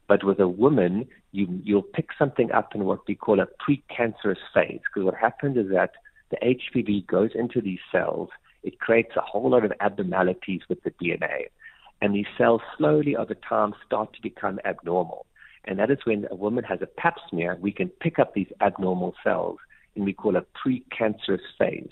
But 0.09 0.25
with 0.25 0.41
a 0.41 0.47
woman, 0.47 1.07
you, 1.31 1.47
you'll 1.63 1.81
pick 1.81 2.09
something 2.19 2.51
up 2.51 2.75
in 2.75 2.83
what 2.83 3.07
we 3.07 3.15
call 3.15 3.39
a 3.39 3.47
precancerous 3.47 4.43
phase. 4.53 4.81
Because 4.83 5.05
what 5.05 5.15
happens 5.15 5.55
is 5.55 5.71
that 5.71 5.91
the 6.31 6.37
HPV 6.43 7.07
goes 7.07 7.29
into 7.33 7.61
these 7.61 7.79
cells. 7.93 8.27
It 8.61 8.79
creates 8.79 9.15
a 9.15 9.21
whole 9.21 9.49
lot 9.51 9.63
of 9.63 9.71
abnormalities 9.79 10.61
with 10.67 10.83
the 10.83 10.91
DNA 10.91 11.45
and 12.01 12.13
these 12.13 12.25
cells 12.37 12.61
slowly 12.77 13.15
over 13.15 13.35
time 13.35 13.73
start 13.85 14.13
to 14.13 14.21
become 14.21 14.59
abnormal. 14.65 15.25
And 15.65 15.79
that 15.79 15.89
is 15.89 15.97
when 16.03 16.27
a 16.29 16.35
woman 16.35 16.63
has 16.63 16.81
a 16.81 16.85
pap 16.85 17.15
smear, 17.29 17.57
we 17.59 17.71
can 17.71 17.89
pick 17.89 18.19
up 18.19 18.33
these 18.33 18.51
abnormal 18.61 19.15
cells 19.23 19.57
and 19.95 20.05
we 20.05 20.13
call 20.13 20.35
a 20.35 20.45
precancerous 20.65 21.39
phase. 21.57 21.89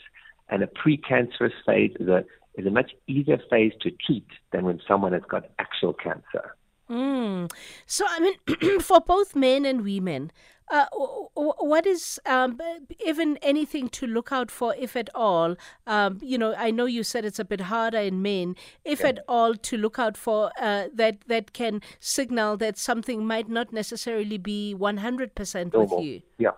And 0.50 0.62
a 0.62 0.68
precancerous 0.68 1.54
phase 1.66 1.92
is 2.00 2.08
a, 2.08 2.24
is 2.56 2.68
a 2.68 2.72
much 2.72 2.92
easier 3.08 3.40
phase 3.50 3.74
to 3.82 3.92
treat 4.06 4.28
than 4.52 4.66
when 4.66 4.80
someone 4.88 5.14
has 5.14 5.24
got 5.28 5.50
actual 5.58 5.94
cancer. 5.94 6.56
Mm. 6.90 7.52
So, 7.88 8.06
I 8.08 8.20
mean, 8.20 8.80
for 8.82 9.00
both 9.02 9.36
men 9.36 9.66
and 9.66 9.84
women, 9.84 10.32
uh, 10.72 10.86
what 11.36 11.86
is 11.86 12.20
um, 12.26 12.60
even 13.06 13.38
anything 13.42 13.90
to 13.90 14.08
look 14.08 14.32
out 14.32 14.50
for, 14.50 14.76
if 14.78 14.96
at 14.96 15.10
all? 15.14 15.56
Um, 15.88 16.20
you 16.22 16.38
know, 16.38 16.54
I 16.58 16.72
know 16.72 16.86
you 16.86 17.04
said 17.04 17.26
it's 17.26 17.40
a 17.40 17.46
bit 17.46 17.62
harder 17.62 18.00
in 18.00 18.22
men, 18.22 18.56
if 18.84 19.02
yeah. 19.02 19.10
at 19.10 19.20
all, 19.28 19.56
to 19.56 19.78
look 19.78 20.00
out 20.00 20.18
for 20.18 20.52
uh, 20.60 20.86
that 20.94 21.18
that 21.28 21.54
can 21.54 21.82
signal 22.00 22.58
that 22.58 22.78
something 22.78 23.26
might 23.26 23.50
not 23.50 23.74
necessarily 23.74 24.38
be 24.38 24.76
100% 24.78 25.74
with 25.74 26.04
you. 26.04 26.22
Yeah. 26.38 26.52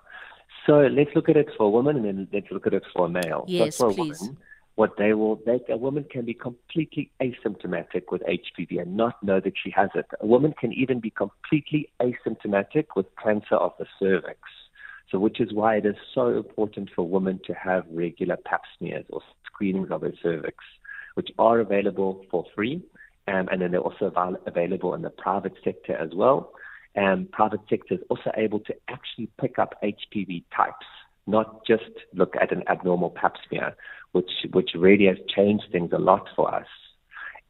So 0.65 0.79
let's 0.79 1.11
look 1.15 1.29
at 1.29 1.37
it 1.37 1.47
for 1.57 1.65
a 1.65 1.69
woman 1.69 1.97
and 1.97 2.05
then 2.05 2.27
let's 2.33 2.47
look 2.51 2.65
at 2.65 2.73
it 2.73 2.83
for 2.93 3.05
a 3.05 3.09
male. 3.09 3.45
Yes, 3.47 3.77
so 3.77 3.93
please. 3.93 4.19
Woman, 4.19 4.37
what 4.75 4.97
they 4.97 5.13
will, 5.13 5.37
they, 5.45 5.59
a 5.69 5.77
woman 5.77 6.05
can 6.09 6.25
be 6.25 6.33
completely 6.33 7.09
asymptomatic 7.21 8.03
with 8.11 8.21
HPV 8.23 8.81
and 8.81 8.97
not 8.97 9.21
know 9.23 9.39
that 9.39 9.53
she 9.63 9.71
has 9.71 9.89
it. 9.95 10.05
A 10.19 10.25
woman 10.25 10.53
can 10.59 10.73
even 10.73 10.99
be 10.99 11.09
completely 11.09 11.89
asymptomatic 12.01 12.87
with 12.95 13.05
cancer 13.21 13.55
of 13.55 13.71
the 13.79 13.85
cervix. 13.99 14.39
So, 15.11 15.19
which 15.19 15.39
is 15.39 15.53
why 15.53 15.77
it 15.77 15.85
is 15.85 15.95
so 16.13 16.29
important 16.29 16.89
for 16.95 17.07
women 17.07 17.39
to 17.45 17.53
have 17.53 17.85
regular 17.91 18.37
pap 18.37 18.61
smears 18.77 19.05
or 19.09 19.21
screenings 19.45 19.91
of 19.91 20.01
their 20.01 20.13
cervix, 20.21 20.57
which 21.13 21.29
are 21.39 21.59
available 21.59 22.25
for 22.29 22.43
free. 22.53 22.81
Um, 23.27 23.47
and 23.51 23.61
then 23.61 23.71
they're 23.71 23.79
also 23.79 24.05
avail- 24.05 24.41
available 24.45 24.93
in 24.93 25.03
the 25.03 25.09
private 25.09 25.53
sector 25.63 25.95
as 25.95 26.09
well. 26.13 26.51
And 26.95 27.31
private 27.31 27.61
sector 27.69 27.95
is 27.95 27.99
also 28.09 28.31
able 28.35 28.59
to 28.61 28.75
actually 28.89 29.29
pick 29.39 29.59
up 29.59 29.75
HPV 29.83 30.43
types, 30.55 30.85
not 31.27 31.65
just 31.65 31.83
look 32.13 32.35
at 32.39 32.51
an 32.51 32.63
abnormal 32.67 33.09
pap 33.09 33.35
smear, 33.47 33.75
which, 34.11 34.31
which 34.51 34.71
really 34.75 35.05
has 35.05 35.17
changed 35.27 35.65
things 35.71 35.91
a 35.93 35.97
lot 35.97 36.27
for 36.35 36.53
us. 36.53 36.67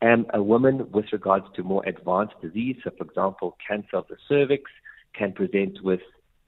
And 0.01 0.25
a 0.33 0.43
woman 0.43 0.91
with 0.91 1.05
regards 1.11 1.45
to 1.55 1.63
more 1.63 1.83
advanced 1.85 2.35
disease, 2.41 2.77
so 2.83 2.91
for 2.97 3.05
example, 3.05 3.57
cancer 3.65 3.97
of 3.97 4.07
the 4.07 4.17
cervix, 4.27 4.69
can 5.13 5.31
present 5.31 5.79
with 5.83 6.01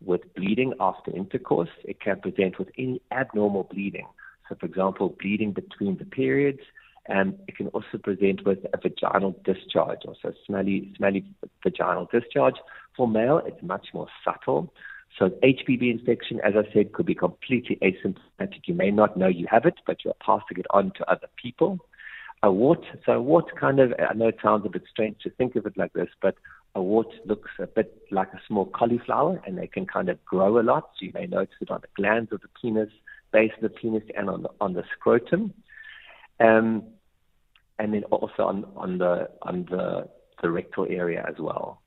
with 0.06 0.22
bleeding 0.36 0.74
after 0.80 1.16
intercourse. 1.16 1.70
It 1.84 2.00
can 2.00 2.20
present 2.20 2.60
with 2.60 2.70
any 2.78 3.02
abnormal 3.12 3.64
bleeding. 3.64 4.06
So, 4.48 4.56
for 4.60 4.66
example, 4.66 5.16
bleeding 5.20 5.54
between 5.54 5.98
the 5.98 6.06
periods. 6.06 6.60
And 7.08 7.40
it 7.48 7.56
can 7.56 7.68
also 7.68 7.98
present 8.04 8.46
with 8.46 8.60
a 8.74 8.78
vaginal 8.78 9.36
discharge, 9.46 10.00
also 10.06 10.34
smelly, 10.46 10.94
smelly 10.98 11.26
vaginal 11.64 12.08
discharge. 12.12 12.56
For 12.96 13.08
male, 13.08 13.42
it's 13.46 13.64
much 13.64 13.88
more 13.94 14.08
subtle. 14.26 14.74
So 15.18 15.30
HPV 15.44 15.92
infection, 15.92 16.40
as 16.46 16.54
I 16.56 16.72
said, 16.74 16.94
could 16.94 17.08
be 17.08 17.16
completely 17.16 17.78
asymptomatic. 17.82 18.62
You 18.66 18.76
may 18.76 18.92
not 18.92 19.18
know 19.18 19.28
you 19.28 19.48
have 19.50 19.66
it, 19.66 19.76
but 19.86 20.06
you're 20.06 20.14
passing 20.24 20.58
it 20.58 20.68
on 20.70 20.92
to 20.98 21.12
other 21.12 21.28
people. 21.42 21.80
A 22.44 22.52
wart, 22.52 22.86
so 23.04 23.14
a 23.14 23.22
wart 23.22 23.46
kind 23.60 23.80
of, 23.80 23.94
I 23.98 24.14
know 24.14 24.28
it 24.28 24.38
sounds 24.44 24.64
a 24.66 24.70
bit 24.70 24.84
strange 24.90 25.18
to 25.24 25.32
think 25.32 25.56
of 25.56 25.66
it 25.66 25.76
like 25.76 25.94
this, 25.94 26.10
but 26.22 26.36
a 26.76 26.82
wart 26.82 27.08
looks 27.26 27.50
a 27.60 27.66
bit 27.66 28.04
like 28.12 28.32
a 28.34 28.42
small 28.48 28.68
cauliflower 28.68 29.42
and 29.48 29.58
they 29.58 29.66
can 29.66 29.88
kind 29.88 30.10
of 30.10 30.24
grow 30.24 30.60
a 30.60 30.62
lot. 30.62 30.92
So 31.00 31.08
you 31.08 31.12
may 31.16 31.26
notice 31.26 31.56
it 31.62 31.72
on 31.72 31.82
the 31.82 32.02
glans 32.02 32.32
of 32.32 32.42
the 32.42 32.50
penis, 32.62 32.90
base 33.34 33.52
of 33.56 33.64
the 33.64 33.70
penis, 33.70 34.04
and 34.16 34.30
on 34.30 34.44
the, 34.44 34.50
on 34.62 34.74
the 34.74 34.84
scrotum. 34.94 35.52
Um, 36.40 36.84
and 37.80 37.94
then 37.94 38.04
also 38.06 38.44
on, 38.44 38.66
on 38.76 39.00
the 39.00 39.30
on 39.42 39.66
the, 39.70 40.08
the 40.42 40.50
rectal 40.52 40.86
area 40.90 41.26
as 41.28 41.36
well. 41.40 41.82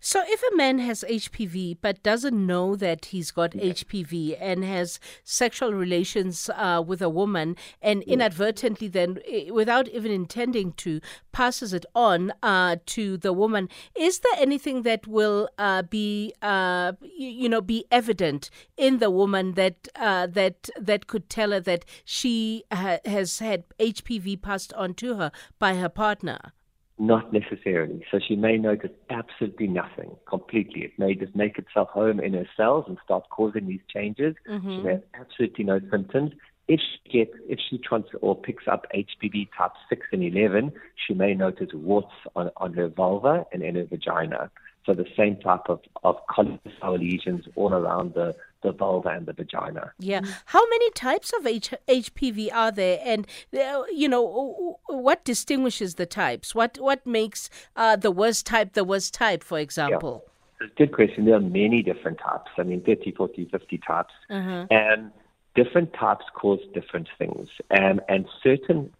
So, 0.00 0.22
if 0.26 0.42
a 0.52 0.56
man 0.56 0.78
has 0.78 1.04
HPV 1.08 1.78
but 1.80 2.02
doesn't 2.02 2.46
know 2.46 2.76
that 2.76 3.06
he's 3.06 3.30
got 3.30 3.52
HPV 3.52 4.36
and 4.40 4.64
has 4.64 5.00
sexual 5.24 5.72
relations 5.72 6.50
uh, 6.54 6.82
with 6.86 7.02
a 7.02 7.08
woman 7.08 7.56
and 7.80 8.02
inadvertently, 8.02 8.88
then 8.88 9.18
without 9.50 9.88
even 9.88 10.12
intending 10.12 10.72
to, 10.72 11.00
passes 11.32 11.72
it 11.72 11.84
on 11.94 12.32
uh, 12.42 12.76
to 12.86 13.16
the 13.18 13.32
woman, 13.32 13.68
is 13.94 14.20
there 14.20 14.32
anything 14.38 14.82
that 14.82 15.06
will 15.06 15.48
uh, 15.58 15.82
be, 15.82 16.32
uh, 16.42 16.92
you, 17.02 17.28
you, 17.28 17.48
know, 17.48 17.60
be 17.60 17.84
evident 17.90 18.50
in 18.76 18.98
the 18.98 19.10
woman 19.10 19.52
that 19.52 19.88
uh, 19.96 20.26
that 20.26 20.70
that 20.80 21.06
could 21.06 21.28
tell 21.28 21.50
her 21.50 21.60
that 21.60 21.84
she 22.04 22.64
ha- 22.72 22.98
has 23.04 23.38
had 23.38 23.64
HPV 23.78 24.40
passed 24.40 24.72
on 24.74 24.94
to 24.94 25.14
her 25.16 25.30
by 25.58 25.74
her 25.74 25.88
partner? 25.88 26.52
Not 26.98 27.30
necessarily. 27.32 28.04
So 28.10 28.18
she 28.26 28.36
may 28.36 28.56
notice 28.56 28.90
absolutely 29.10 29.66
nothing 29.66 30.16
completely. 30.26 30.82
It 30.82 30.92
may 30.98 31.14
just 31.14 31.36
make 31.36 31.58
itself 31.58 31.90
home 31.90 32.20
in 32.20 32.32
her 32.32 32.48
cells 32.56 32.86
and 32.88 32.96
start 33.04 33.24
causing 33.28 33.66
these 33.66 33.82
changes. 33.92 34.34
Mm-hmm. 34.48 34.70
She 34.70 34.82
may 34.82 34.92
have 34.92 35.02
absolutely 35.20 35.64
no 35.64 35.80
symptoms. 35.90 36.32
If 36.68 36.80
she 36.80 37.18
gets, 37.18 37.36
if 37.48 37.58
she 37.68 37.78
trans 37.78 38.06
or 38.22 38.34
picks 38.34 38.64
up 38.66 38.86
HPV 38.94 39.48
type 39.56 39.72
6 39.90 40.06
and 40.12 40.24
11, 40.24 40.72
she 41.06 41.12
may 41.12 41.34
notice 41.34 41.68
warts 41.74 42.12
on, 42.34 42.50
on 42.56 42.72
her 42.72 42.88
vulva 42.88 43.44
and 43.52 43.62
in 43.62 43.74
her 43.74 43.84
vagina. 43.84 44.50
So 44.86 44.94
the 44.94 45.06
same 45.16 45.36
type 45.36 45.68
of, 45.68 45.80
of 46.02 46.16
cauliflower 46.30 46.98
lesions 46.98 47.44
all 47.56 47.74
around 47.74 48.14
the, 48.14 48.34
the 48.66 48.72
vulva 48.72 49.10
and 49.10 49.26
the 49.26 49.32
vagina. 49.32 49.92
Yeah. 49.98 50.22
How 50.46 50.68
many 50.68 50.90
types 50.90 51.32
of 51.38 51.46
H- 51.46 51.72
HPV 51.88 52.52
are 52.52 52.72
there? 52.72 52.98
And, 53.04 53.26
uh, 53.56 53.84
you 53.92 54.08
know, 54.08 54.80
what 54.86 55.24
distinguishes 55.24 55.94
the 55.94 56.06
types? 56.06 56.54
What, 56.54 56.78
what 56.78 57.06
makes 57.06 57.48
uh, 57.76 57.96
the 57.96 58.10
worst 58.10 58.44
type 58.46 58.72
the 58.72 58.84
worst 58.84 59.14
type, 59.14 59.44
for 59.44 59.58
example? 59.58 60.24
Yeah. 60.60 60.68
Good 60.76 60.92
question. 60.92 61.26
There 61.26 61.36
are 61.36 61.40
many 61.40 61.82
different 61.82 62.18
types. 62.18 62.50
I 62.58 62.64
mean, 62.64 62.82
30, 62.82 63.12
40, 63.12 63.48
50 63.52 63.78
types. 63.78 64.14
Uh-huh. 64.30 64.66
And 64.70 65.12
different 65.54 65.92
types 65.92 66.24
cause 66.34 66.60
different 66.74 67.08
things. 67.18 67.48
And, 67.70 68.00
and 68.08 68.26
certain 68.42 68.92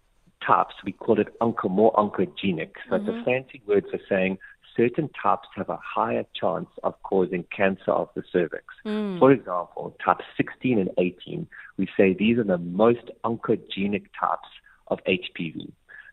types, 0.45 0.75
we 0.85 0.93
call 0.93 1.19
it 1.19 1.27
onco, 1.39 1.69
more 1.69 1.91
oncogenic. 1.93 2.71
So 2.89 2.97
mm-hmm. 2.97 3.09
it's 3.09 3.21
a 3.21 3.23
fancy 3.25 3.61
word 3.65 3.85
for 3.91 3.99
saying 4.07 4.37
certain 4.77 5.09
types 5.21 5.47
have 5.55 5.69
a 5.69 5.79
higher 5.83 6.23
chance 6.39 6.69
of 6.83 6.93
causing 7.03 7.43
cancer 7.55 7.91
of 7.91 8.09
the 8.15 8.23
cervix. 8.31 8.65
Mm. 8.85 9.19
For 9.19 9.31
example, 9.31 9.95
type 10.03 10.19
16 10.37 10.79
and 10.79 10.89
18, 10.97 11.47
we 11.77 11.87
say 11.97 12.13
these 12.13 12.37
are 12.37 12.43
the 12.43 12.57
most 12.57 13.09
oncogenic 13.25 14.05
types 14.19 14.47
of 14.87 14.99
HPV. 15.05 15.71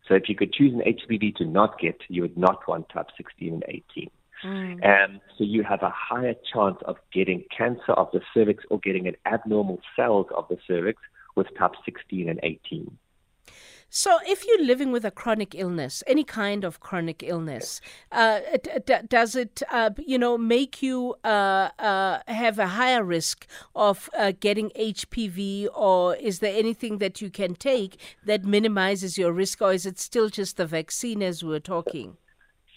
So 0.08 0.14
if 0.14 0.28
you 0.28 0.34
could 0.34 0.52
choose 0.52 0.72
an 0.72 0.80
HPV 0.80 1.36
to 1.36 1.44
not 1.44 1.78
get, 1.78 2.00
you 2.08 2.22
would 2.22 2.36
not 2.36 2.66
want 2.66 2.88
type 2.88 3.08
16 3.16 3.52
and 3.52 3.64
18. 3.68 4.10
Mm. 4.44 4.84
And 4.84 5.20
so 5.38 5.44
you 5.44 5.62
have 5.62 5.82
a 5.82 5.92
higher 5.94 6.34
chance 6.52 6.76
of 6.84 6.96
getting 7.12 7.44
cancer 7.56 7.92
of 7.92 8.08
the 8.12 8.20
cervix 8.34 8.64
or 8.70 8.78
getting 8.80 9.06
an 9.06 9.16
abnormal 9.24 9.80
cells 9.96 10.26
of 10.36 10.46
the 10.48 10.58
cervix 10.66 11.00
with 11.36 11.46
type 11.58 11.72
16 11.84 12.28
and 12.28 12.40
18. 12.42 12.96
So, 13.96 14.18
if 14.26 14.44
you're 14.44 14.64
living 14.64 14.90
with 14.90 15.04
a 15.04 15.12
chronic 15.12 15.54
illness, 15.54 16.02
any 16.08 16.24
kind 16.24 16.64
of 16.64 16.80
chronic 16.80 17.22
illness, 17.22 17.80
uh, 18.10 18.40
d- 18.84 19.06
does 19.06 19.36
it, 19.36 19.62
uh, 19.70 19.90
you 20.04 20.18
know, 20.18 20.36
make 20.36 20.82
you 20.82 21.14
uh, 21.22 21.68
uh 21.78 22.18
have 22.26 22.58
a 22.58 22.66
higher 22.66 23.04
risk 23.04 23.46
of 23.76 24.10
uh, 24.18 24.32
getting 24.40 24.70
HPV, 24.70 25.68
or 25.72 26.16
is 26.16 26.40
there 26.40 26.58
anything 26.58 26.98
that 26.98 27.22
you 27.22 27.30
can 27.30 27.54
take 27.54 28.00
that 28.24 28.44
minimizes 28.44 29.16
your 29.16 29.30
risk, 29.30 29.62
or 29.62 29.72
is 29.72 29.86
it 29.86 30.00
still 30.00 30.28
just 30.28 30.56
the 30.56 30.66
vaccine 30.66 31.22
as 31.22 31.44
we 31.44 31.54
are 31.54 31.60
talking? 31.60 32.16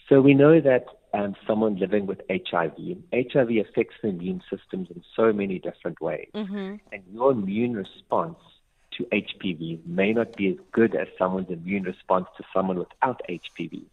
So 0.08 0.20
we 0.20 0.34
know 0.34 0.60
that 0.60 0.86
um, 1.14 1.34
someone 1.48 1.80
living 1.80 2.06
with 2.06 2.20
HIV, 2.30 2.78
HIV 3.12 3.50
affects 3.66 3.96
the 4.02 4.10
immune 4.10 4.40
systems 4.48 4.86
in 4.94 5.02
so 5.16 5.32
many 5.32 5.58
different 5.58 6.00
ways, 6.00 6.28
mm-hmm. 6.32 6.76
and 6.92 7.02
your 7.12 7.32
immune 7.32 7.74
response 7.74 8.38
to 8.98 9.04
HPV 9.04 9.86
may 9.86 10.12
not 10.12 10.36
be 10.36 10.48
as 10.48 10.56
good 10.72 10.94
as 10.94 11.08
someone's 11.18 11.50
immune 11.50 11.84
response 11.84 12.26
to 12.36 12.44
someone 12.52 12.78
without 12.78 13.22
HPV. 13.28 13.84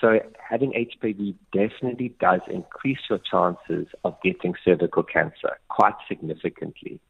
So 0.00 0.18
having 0.38 0.72
HPV 0.72 1.34
definitely 1.52 2.14
does 2.20 2.40
increase 2.50 2.98
your 3.08 3.20
chances 3.20 3.86
of 4.04 4.20
getting 4.22 4.54
cervical 4.64 5.02
cancer 5.02 5.58
quite 5.68 5.94
significantly. 6.08 7.00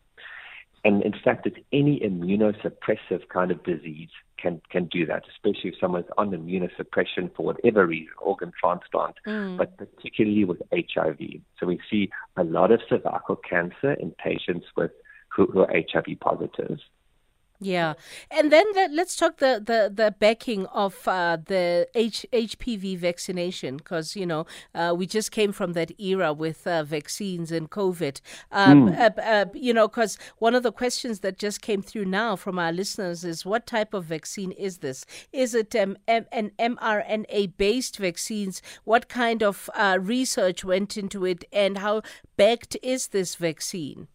And 0.84 1.02
in 1.02 1.14
fact, 1.24 1.46
it's 1.46 1.56
any 1.72 1.98
immunosuppressive 2.00 3.28
kind 3.30 3.50
of 3.50 3.64
disease 3.64 4.10
can, 4.38 4.60
can 4.68 4.84
do 4.86 5.06
that, 5.06 5.22
especially 5.30 5.70
if 5.70 5.76
someone's 5.80 6.06
on 6.18 6.30
immunosuppression 6.30 7.34
for 7.34 7.46
whatever 7.46 7.86
reason, 7.86 8.12
organ 8.20 8.52
transplant, 8.60 9.14
mm. 9.26 9.56
but 9.56 9.78
particularly 9.78 10.44
with 10.44 10.60
HIV. 10.70 11.18
So 11.58 11.66
we 11.66 11.80
see 11.90 12.10
a 12.36 12.44
lot 12.44 12.70
of 12.70 12.80
cervical 12.86 13.36
cancer 13.36 13.94
in 13.94 14.10
patients 14.10 14.66
with 14.76 14.90
who, 15.34 15.46
who 15.46 15.60
are 15.60 15.72
HIV 15.72 16.20
positive. 16.20 16.78
Yeah, 17.60 17.94
and 18.32 18.50
then 18.50 18.66
the, 18.74 18.88
let's 18.92 19.14
talk 19.14 19.38
the 19.38 19.62
the 19.64 19.90
the 19.94 20.10
backing 20.10 20.66
of 20.66 21.06
uh, 21.06 21.38
the 21.46 21.88
H, 21.94 22.26
HPV 22.32 22.98
vaccination 22.98 23.76
because 23.76 24.16
you 24.16 24.26
know 24.26 24.44
uh, 24.74 24.92
we 24.96 25.06
just 25.06 25.30
came 25.30 25.52
from 25.52 25.72
that 25.74 25.92
era 26.00 26.32
with 26.32 26.66
uh, 26.66 26.82
vaccines 26.82 27.52
and 27.52 27.70
COVID. 27.70 28.20
Um, 28.50 28.90
mm. 28.90 29.50
you 29.54 29.72
know, 29.72 29.86
because 29.86 30.18
one 30.38 30.56
of 30.56 30.64
the 30.64 30.72
questions 30.72 31.20
that 31.20 31.38
just 31.38 31.62
came 31.62 31.80
through 31.80 32.06
now 32.06 32.34
from 32.34 32.58
our 32.58 32.72
listeners 32.72 33.24
is 33.24 33.46
what 33.46 33.68
type 33.68 33.94
of 33.94 34.04
vaccine 34.04 34.50
is 34.50 34.78
this? 34.78 35.06
Is 35.32 35.54
it 35.54 35.76
um, 35.76 35.96
M- 36.08 36.26
an 36.32 36.50
mRNA 36.58 37.56
based 37.56 37.98
vaccines? 37.98 38.62
What 38.82 39.08
kind 39.08 39.44
of 39.44 39.70
uh, 39.76 39.98
research 40.00 40.64
went 40.64 40.96
into 40.96 41.24
it, 41.24 41.44
and 41.52 41.78
how 41.78 42.02
backed 42.36 42.76
is 42.82 43.08
this 43.08 43.36
vaccine? 43.36 44.08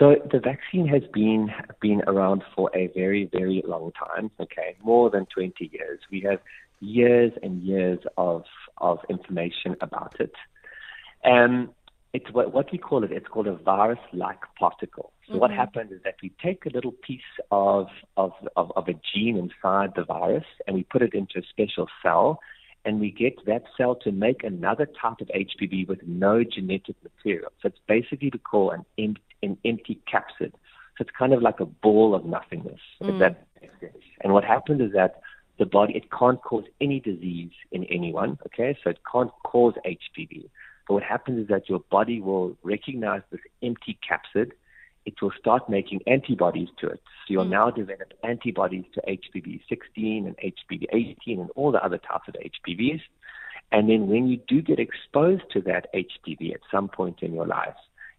So 0.00 0.16
the 0.32 0.40
vaccine 0.40 0.88
has 0.88 1.02
been 1.12 1.50
been 1.82 2.00
around 2.06 2.42
for 2.56 2.70
a 2.74 2.86
very 2.96 3.28
very 3.30 3.62
long 3.66 3.92
time. 3.92 4.30
Okay, 4.40 4.76
more 4.82 5.10
than 5.10 5.26
20 5.26 5.70
years. 5.72 6.00
We 6.10 6.22
have 6.22 6.40
years 6.80 7.32
and 7.42 7.62
years 7.62 7.98
of 8.16 8.44
of 8.78 9.00
information 9.10 9.76
about 9.82 10.18
it. 10.18 10.32
And 11.22 11.68
it's 12.14 12.32
what, 12.32 12.52
what 12.54 12.72
we 12.72 12.78
call 12.78 13.04
it, 13.04 13.12
it's 13.12 13.28
called 13.28 13.46
a 13.46 13.54
virus-like 13.54 14.40
particle. 14.58 15.12
So 15.26 15.32
mm-hmm. 15.32 15.40
what 15.40 15.50
happens 15.50 15.92
is 15.92 16.00
that 16.04 16.14
we 16.22 16.32
take 16.42 16.64
a 16.66 16.70
little 16.70 16.92
piece 16.92 17.20
of, 17.52 17.86
of, 18.16 18.32
of, 18.56 18.72
of 18.74 18.88
a 18.88 18.94
gene 19.14 19.36
inside 19.36 19.90
the 19.94 20.04
virus 20.04 20.44
and 20.66 20.74
we 20.74 20.82
put 20.82 21.02
it 21.02 21.14
into 21.14 21.38
a 21.38 21.42
special 21.50 21.86
cell 22.02 22.40
and 22.84 23.00
we 23.00 23.10
get 23.10 23.44
that 23.46 23.64
cell 23.76 23.94
to 23.96 24.12
make 24.12 24.42
another 24.42 24.86
type 24.86 25.20
of 25.20 25.28
HPV 25.28 25.86
with 25.86 26.00
no 26.06 26.44
genetic 26.44 26.96
material. 27.02 27.52
So 27.60 27.68
it's 27.68 27.78
basically 27.86 28.30
to 28.30 28.38
call 28.38 28.70
an, 28.70 28.84
em- 28.98 29.16
an 29.42 29.58
empty 29.64 30.00
capsid. 30.12 30.52
So 30.52 31.00
it's 31.00 31.10
kind 31.18 31.32
of 31.32 31.42
like 31.42 31.60
a 31.60 31.66
ball 31.66 32.14
of 32.14 32.24
nothingness. 32.24 32.80
Mm. 33.02 33.18
That 33.18 33.46
and 34.22 34.32
what 34.32 34.44
happens 34.44 34.80
is 34.80 34.92
that 34.92 35.20
the 35.58 35.66
body, 35.66 35.94
it 35.94 36.10
can't 36.10 36.42
cause 36.42 36.64
any 36.80 37.00
disease 37.00 37.52
in 37.70 37.84
anyone, 37.84 38.38
okay? 38.46 38.76
So 38.82 38.90
it 38.90 38.98
can't 39.10 39.30
cause 39.44 39.74
HPV. 39.86 40.48
But 40.88 40.94
what 40.94 41.02
happens 41.02 41.42
is 41.42 41.48
that 41.48 41.68
your 41.68 41.80
body 41.90 42.20
will 42.20 42.56
recognize 42.62 43.22
this 43.30 43.40
empty 43.62 43.98
capsid. 44.08 44.52
It 45.06 45.14
will 45.22 45.32
start 45.38 45.68
making 45.68 46.00
antibodies 46.06 46.68
to 46.80 46.88
it. 46.88 47.00
So 47.26 47.32
you'll 47.32 47.44
mm. 47.46 47.50
now 47.50 47.70
develop 47.70 48.12
antibodies 48.22 48.84
to 48.94 49.02
HPV 49.08 49.60
16 49.68 50.26
and 50.26 50.36
HPV 50.36 50.84
18 50.92 51.40
and 51.40 51.50
all 51.56 51.72
the 51.72 51.82
other 51.84 51.98
types 51.98 52.28
of 52.28 52.34
HPVs. 52.34 53.00
And 53.72 53.88
then 53.88 54.08
when 54.08 54.26
you 54.28 54.38
do 54.48 54.60
get 54.60 54.78
exposed 54.78 55.44
to 55.52 55.60
that 55.62 55.86
HPV 55.94 56.54
at 56.54 56.60
some 56.70 56.88
point 56.88 57.20
in 57.22 57.32
your 57.32 57.46
life, 57.46 57.76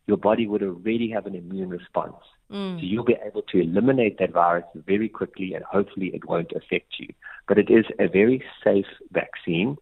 your 0.08 0.18
body 0.18 0.48
would 0.48 0.64
already 0.64 1.10
have 1.12 1.26
an 1.26 1.36
immune 1.36 1.70
response. 1.70 2.16
Mm. 2.52 2.80
So 2.80 2.86
you'll 2.86 3.06
be 3.06 3.18
able 3.26 3.44
to 3.44 3.62
eliminate 3.62 4.18
that 4.20 4.32
virus 4.32 4.66
very 4.76 5.10
quickly 5.10 5.54
and 5.54 5.64
hopefully 5.64 6.12
it 6.14 6.26
won't 6.26 6.52
affect 6.52 7.00
you. 7.00 7.08
But 7.48 7.58
it 7.58 7.70
is 7.70 7.86
a 8.00 8.08
very 8.08 8.44
safe 8.64 8.86
vaccine. 9.12 9.78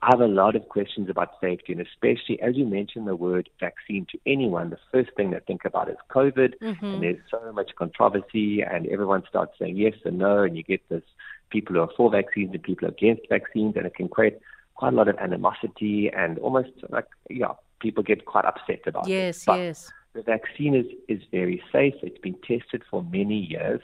I 0.00 0.08
have 0.10 0.20
a 0.20 0.26
lot 0.26 0.56
of 0.56 0.68
questions 0.68 1.10
about 1.10 1.38
safety, 1.40 1.72
and 1.72 1.80
especially 1.80 2.40
as 2.40 2.56
you 2.56 2.66
mentioned 2.66 3.06
the 3.06 3.14
word 3.14 3.50
vaccine 3.60 4.06
to 4.12 4.18
anyone, 4.26 4.70
the 4.70 4.78
first 4.90 5.10
thing 5.16 5.30
they 5.30 5.40
think 5.40 5.64
about 5.64 5.90
is 5.90 5.96
COVID, 6.10 6.54
mm-hmm. 6.62 6.84
and 6.84 7.02
there's 7.02 7.18
so 7.30 7.52
much 7.52 7.72
controversy, 7.76 8.62
and 8.62 8.86
everyone 8.86 9.22
starts 9.28 9.52
saying 9.58 9.76
yes 9.76 9.94
and 10.04 10.18
no, 10.18 10.42
and 10.42 10.56
you 10.56 10.62
get 10.62 10.80
this 10.88 11.02
people 11.50 11.74
who 11.74 11.82
are 11.82 11.90
for 11.96 12.10
vaccines 12.10 12.50
and 12.52 12.62
people 12.62 12.88
against 12.88 13.28
vaccines, 13.28 13.74
and 13.76 13.84
it 13.84 13.94
can 13.94 14.08
create 14.08 14.38
quite 14.74 14.94
a 14.94 14.96
lot 14.96 15.08
of 15.08 15.16
animosity 15.18 16.10
and 16.10 16.38
almost 16.38 16.70
like, 16.88 17.06
yeah, 17.28 17.52
people 17.80 18.02
get 18.02 18.24
quite 18.24 18.44
upset 18.44 18.80
about 18.86 19.06
yes, 19.06 19.42
it. 19.46 19.50
Yes, 19.50 19.58
yes. 19.58 19.92
The 20.14 20.22
vaccine 20.22 20.74
is, 20.74 20.86
is 21.08 21.22
very 21.30 21.62
safe. 21.72 21.94
It's 22.02 22.18
been 22.18 22.36
tested 22.46 22.82
for 22.90 23.02
many 23.02 23.38
years. 23.38 23.80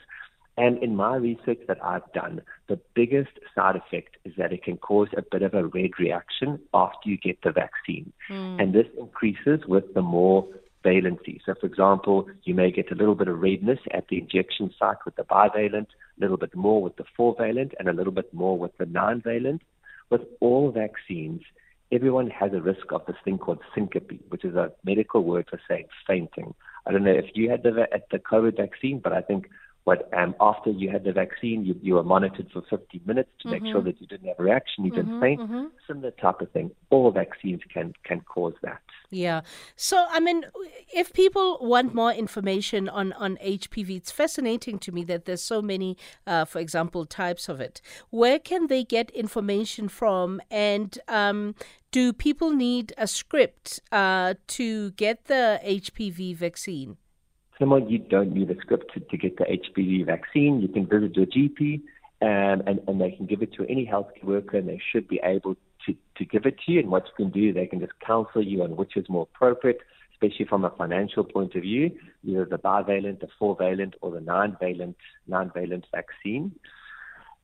And 0.59 0.83
in 0.83 0.97
my 0.97 1.15
research 1.15 1.59
that 1.69 1.81
I've 1.81 2.11
done, 2.11 2.41
the 2.67 2.77
biggest 2.93 3.31
side 3.55 3.77
effect 3.77 4.17
is 4.25 4.33
that 4.37 4.51
it 4.51 4.61
can 4.61 4.75
cause 4.75 5.07
a 5.15 5.21
bit 5.21 5.41
of 5.41 5.53
a 5.53 5.65
red 5.65 5.91
reaction 5.97 6.59
after 6.73 7.09
you 7.09 7.17
get 7.17 7.41
the 7.43 7.51
vaccine. 7.51 8.11
Mm. 8.29 8.61
And 8.61 8.73
this 8.73 8.87
increases 8.99 9.61
with 9.65 9.93
the 9.93 10.01
more 10.01 10.45
valency. 10.83 11.39
So, 11.45 11.55
for 11.57 11.65
example, 11.65 12.27
you 12.43 12.53
may 12.53 12.71
get 12.71 12.91
a 12.91 12.95
little 12.95 13.15
bit 13.15 13.29
of 13.29 13.39
redness 13.39 13.79
at 13.91 14.09
the 14.09 14.17
injection 14.17 14.73
site 14.77 14.97
with 15.05 15.15
the 15.15 15.23
bivalent, 15.23 15.87
a 16.17 16.19
little 16.19 16.35
bit 16.35 16.53
more 16.53 16.81
with 16.81 16.97
the 16.97 17.05
four 17.15 17.35
valent, 17.37 17.73
and 17.79 17.87
a 17.87 17.93
little 17.93 18.13
bit 18.13 18.33
more 18.33 18.57
with 18.57 18.77
the 18.77 18.85
nine 18.85 19.21
valent. 19.21 19.61
With 20.09 20.23
all 20.41 20.71
vaccines, 20.71 21.41
everyone 21.89 22.29
has 22.31 22.51
a 22.51 22.59
risk 22.61 22.91
of 22.91 23.05
this 23.05 23.15
thing 23.23 23.37
called 23.37 23.59
syncope, 23.73 24.11
which 24.27 24.43
is 24.43 24.55
a 24.55 24.73
medical 24.83 25.23
word 25.23 25.47
for 25.49 25.61
saying 25.69 25.85
fainting. 26.05 26.53
I 26.85 26.91
don't 26.91 27.05
know 27.05 27.11
if 27.11 27.27
you 27.33 27.49
had 27.49 27.63
the, 27.63 27.87
the 28.11 28.19
COVID 28.19 28.57
vaccine, 28.57 28.99
but 28.99 29.13
I 29.13 29.21
think 29.21 29.49
but 29.89 30.07
um, 30.15 30.35
after 30.39 30.69
you 30.69 30.87
had 30.91 31.03
the 31.03 31.11
vaccine, 31.11 31.65
you, 31.65 31.75
you 31.81 31.95
were 31.95 32.03
monitored 32.03 32.47
for 32.53 32.61
50 32.69 33.01
minutes 33.07 33.31
to 33.39 33.47
mm-hmm. 33.47 33.63
make 33.63 33.73
sure 33.73 33.81
that 33.81 33.99
you 33.99 34.05
didn't 34.05 34.27
have 34.27 34.39
a 34.39 34.43
reaction, 34.43 34.85
you 34.85 34.91
didn't 34.91 35.13
mm-hmm, 35.13 35.19
faint. 35.19 35.41
Mm-hmm. 35.41 35.63
Similar 35.87 36.11
type 36.11 36.41
of 36.41 36.51
thing. 36.51 36.69
All 36.91 37.09
vaccines 37.09 37.61
can 37.73 37.95
can 38.03 38.21
cause 38.21 38.53
that. 38.61 38.81
Yeah. 39.09 39.41
So 39.75 40.05
I 40.11 40.19
mean, 40.19 40.45
if 40.93 41.11
people 41.11 41.57
want 41.59 41.95
more 41.95 42.13
information 42.13 42.87
on 42.87 43.13
on 43.13 43.37
HPV, 43.37 43.97
it's 43.97 44.11
fascinating 44.11 44.77
to 44.77 44.91
me 44.91 45.03
that 45.05 45.25
there's 45.25 45.41
so 45.41 45.59
many, 45.59 45.97
uh, 46.27 46.45
for 46.45 46.59
example, 46.59 47.07
types 47.07 47.49
of 47.49 47.59
it. 47.59 47.81
Where 48.11 48.37
can 48.37 48.67
they 48.67 48.83
get 48.83 49.09
information 49.09 49.89
from? 49.89 50.39
And 50.51 50.99
um, 51.07 51.55
do 51.89 52.13
people 52.13 52.51
need 52.51 52.93
a 52.95 53.07
script 53.07 53.79
uh, 53.91 54.35
to 54.49 54.91
get 54.91 55.25
the 55.25 55.59
HPV 55.65 56.35
vaccine? 56.35 56.97
Someone, 57.59 57.89
you 57.89 57.99
don't 57.99 58.33
need 58.33 58.49
a 58.49 58.59
script 58.61 58.93
to, 58.93 59.01
to 59.01 59.17
get 59.17 59.37
the 59.37 59.43
HPV 59.43 60.05
vaccine. 60.05 60.61
You 60.61 60.69
can 60.69 60.87
visit 60.87 61.15
your 61.15 61.25
GP 61.25 61.81
um, 62.21 62.63
and, 62.65 62.79
and 62.87 63.01
they 63.01 63.11
can 63.11 63.25
give 63.25 63.41
it 63.41 63.53
to 63.53 63.65
any 63.65 63.85
healthcare 63.85 64.23
worker 64.23 64.57
and 64.57 64.67
they 64.67 64.81
should 64.91 65.07
be 65.07 65.19
able 65.23 65.55
to, 65.85 65.95
to 66.17 66.25
give 66.25 66.45
it 66.45 66.57
to 66.65 66.71
you. 66.71 66.79
And 66.79 66.89
what 66.89 67.05
you 67.05 67.25
can 67.25 67.31
do, 67.31 67.53
they 67.53 67.67
can 67.67 67.79
just 67.79 67.93
counsel 68.05 68.41
you 68.43 68.63
on 68.63 68.75
which 68.77 68.95
is 68.95 69.07
more 69.09 69.23
appropriate, 69.33 69.79
especially 70.13 70.45
from 70.45 70.65
a 70.65 70.69
financial 70.69 71.23
point 71.23 71.55
of 71.55 71.63
view, 71.63 71.91
either 72.25 72.45
the 72.45 72.57
bivalent, 72.57 73.19
the 73.19 73.27
four-valent, 73.37 73.95
or 74.01 74.11
the 74.11 74.21
nine-valent, 74.21 74.95
nine-valent 75.27 75.85
vaccine. 75.91 76.53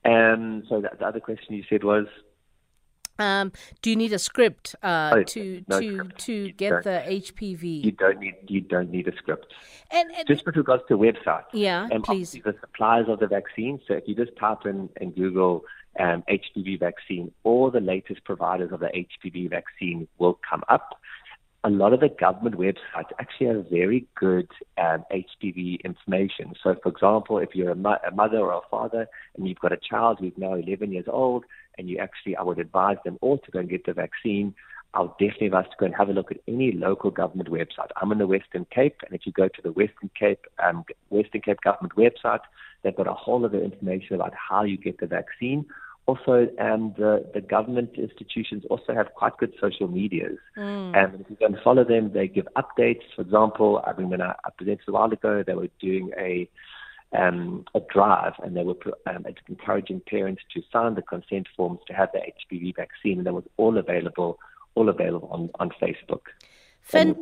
And 0.04 0.62
um, 0.62 0.64
so 0.70 0.82
the, 0.82 0.92
the 0.98 1.06
other 1.06 1.20
question 1.20 1.56
you 1.56 1.64
said 1.70 1.84
was 1.84 2.06
um, 3.20 3.52
do 3.82 3.90
you 3.90 3.96
need 3.96 4.14
a 4.14 4.20
script 4.20 4.76
uh, 4.84 5.12
oh, 5.14 5.24
to 5.24 5.64
no 5.68 5.80
to 5.80 5.94
script. 5.94 6.20
to 6.20 6.34
you 6.34 6.52
get 6.52 6.84
the 6.84 7.04
HPV? 7.06 7.84
You 7.84 7.92
don't 7.92 8.20
need 8.20 8.36
you 8.48 8.62
don't 8.62 8.90
need 8.90 9.08
a 9.08 9.16
script. 9.16 9.54
And, 9.92 10.12
and 10.16 10.28
just 10.28 10.46
with 10.46 10.56
regards 10.56 10.84
to 10.90 10.98
websites, 10.98 11.46
yeah, 11.54 11.88
and 11.92 12.04
please. 12.04 12.32
The 12.32 12.56
suppliers 12.60 13.08
of 13.08 13.20
the 13.20 13.28
vaccine. 13.28 13.80
So 13.88 13.94
if 13.94 14.08
you 14.08 14.16
just 14.16 14.36
type 14.38 14.66
in 14.66 14.90
and 15.00 15.16
Google 15.16 15.64
um, 16.00 16.24
HPV 16.30 16.80
vaccine, 16.80 17.32
all 17.44 17.72
the 17.72 17.80
latest 17.80 18.24
providers 18.24 18.72
of 18.72 18.80
the 18.80 18.88
HPV 18.88 19.50
vaccine 19.50 20.08
will 20.18 20.40
come 20.50 20.64
up 20.68 21.00
a 21.66 21.70
lot 21.70 21.94
of 21.94 22.00
the 22.00 22.10
government 22.10 22.58
websites 22.58 23.10
actually 23.20 23.48
have 23.48 23.66
very 23.72 24.06
good 24.16 24.48
um, 24.78 25.04
HPV 25.12 25.84
information. 25.84 26.54
So, 26.64 26.76
for 26.82 26.90
example, 26.90 27.40
if 27.40 27.56
you're 27.56 27.72
a, 27.72 27.76
mo- 27.76 27.98
a, 28.08 28.12
mother 28.12 28.38
or 28.38 28.54
a 28.54 28.62
father 28.70 29.08
and 29.36 29.48
you've 29.48 29.60
got 29.60 29.72
a 29.72 29.78
child 29.78 30.20
who's 30.20 30.34
now 30.38 30.54
11 30.54 30.92
years 30.92 31.06
old, 31.08 31.44
and 31.80 31.90
you 31.90 31.98
actually, 31.98 32.36
I 32.36 32.44
would 32.44 32.60
advise 32.60 32.98
them 33.04 33.18
all 33.20 33.40
to 33.40 33.52
go 33.52 33.60
and 33.60 33.70
get 33.70 33.84
the 33.84 33.94
vaccine. 33.94 34.54
I'll 34.94 35.18
definitely 35.20 35.48
advise 35.48 35.66
to 35.66 35.76
go 35.80 35.88
and 35.88 35.96
have 35.96 36.08
a 36.08 36.14
look 36.14 36.32
at 36.32 36.38
any 36.48 36.72
local 36.72 37.10
government 37.10 37.50
website. 37.50 37.90
I'm 38.00 38.12
in 38.12 38.20
the 38.20 38.28
Western 38.28 38.66
Cape, 38.74 38.98
and 39.04 39.16
if 39.16 39.26
you 39.26 39.32
go 39.32 39.48
to 39.48 39.62
the 39.64 39.72
Western 39.72 40.12
Cape 40.18 40.46
um, 40.64 40.86
Western 41.10 41.42
Cape 41.42 41.58
government 41.64 41.96
website, 41.96 42.42
they've 42.84 42.96
got 42.96 43.08
a 43.08 43.14
whole 43.14 43.42
lot 43.42 43.56
of 43.56 43.62
information 43.64 44.16
about 44.16 44.34
how 44.36 44.64
you 44.64 44.78
get 44.78 45.00
the 45.00 45.08
vaccine 45.08 45.66
also 46.08 46.48
um, 46.60 46.94
the, 46.98 47.26
the 47.34 47.42
government 47.42 47.92
institutions 47.96 48.64
also 48.70 48.94
have 48.94 49.14
quite 49.16 49.38
good 49.38 49.54
social 49.60 49.88
medias. 49.88 50.38
Mm. 50.58 50.96
And 50.96 51.22
if 51.22 51.30
you 51.30 51.36
go 51.36 51.48
and 51.48 51.58
follow 51.64 51.84
them, 51.84 52.12
they 52.14 52.28
give 52.28 52.48
updates. 52.56 53.02
For 53.16 53.24
example, 53.24 53.84
I 53.86 53.94
mean, 53.94 54.10
when 54.10 54.22
I, 54.22 54.36
I 54.46 54.50
presented 54.56 54.88
a 54.88 54.92
while 54.92 55.12
ago, 55.12 55.44
they 55.46 55.54
were 55.54 55.70
doing 55.80 56.12
a 56.18 56.50
um, 57.14 57.64
a 57.74 57.80
drive, 57.94 58.34
and 58.44 58.58
they 58.58 58.64
were 58.64 58.76
um, 59.08 59.26
encouraging 59.48 60.02
parents 60.06 60.42
to 60.54 60.62
sign 60.72 60.96
the 60.96 61.02
consent 61.02 61.48
forms 61.56 61.80
to 61.88 61.94
have 61.94 62.10
the 62.14 62.20
HPV 62.20 62.76
vaccine, 62.76 63.20
and 63.20 63.28
that 63.28 63.34
was 63.34 63.46
all 63.58 63.78
available, 63.78 64.38
all 64.74 64.90
available 64.90 65.30
on, 65.32 65.50
on 65.60 65.70
Facebook. 65.82 66.22
Fan- 66.82 67.16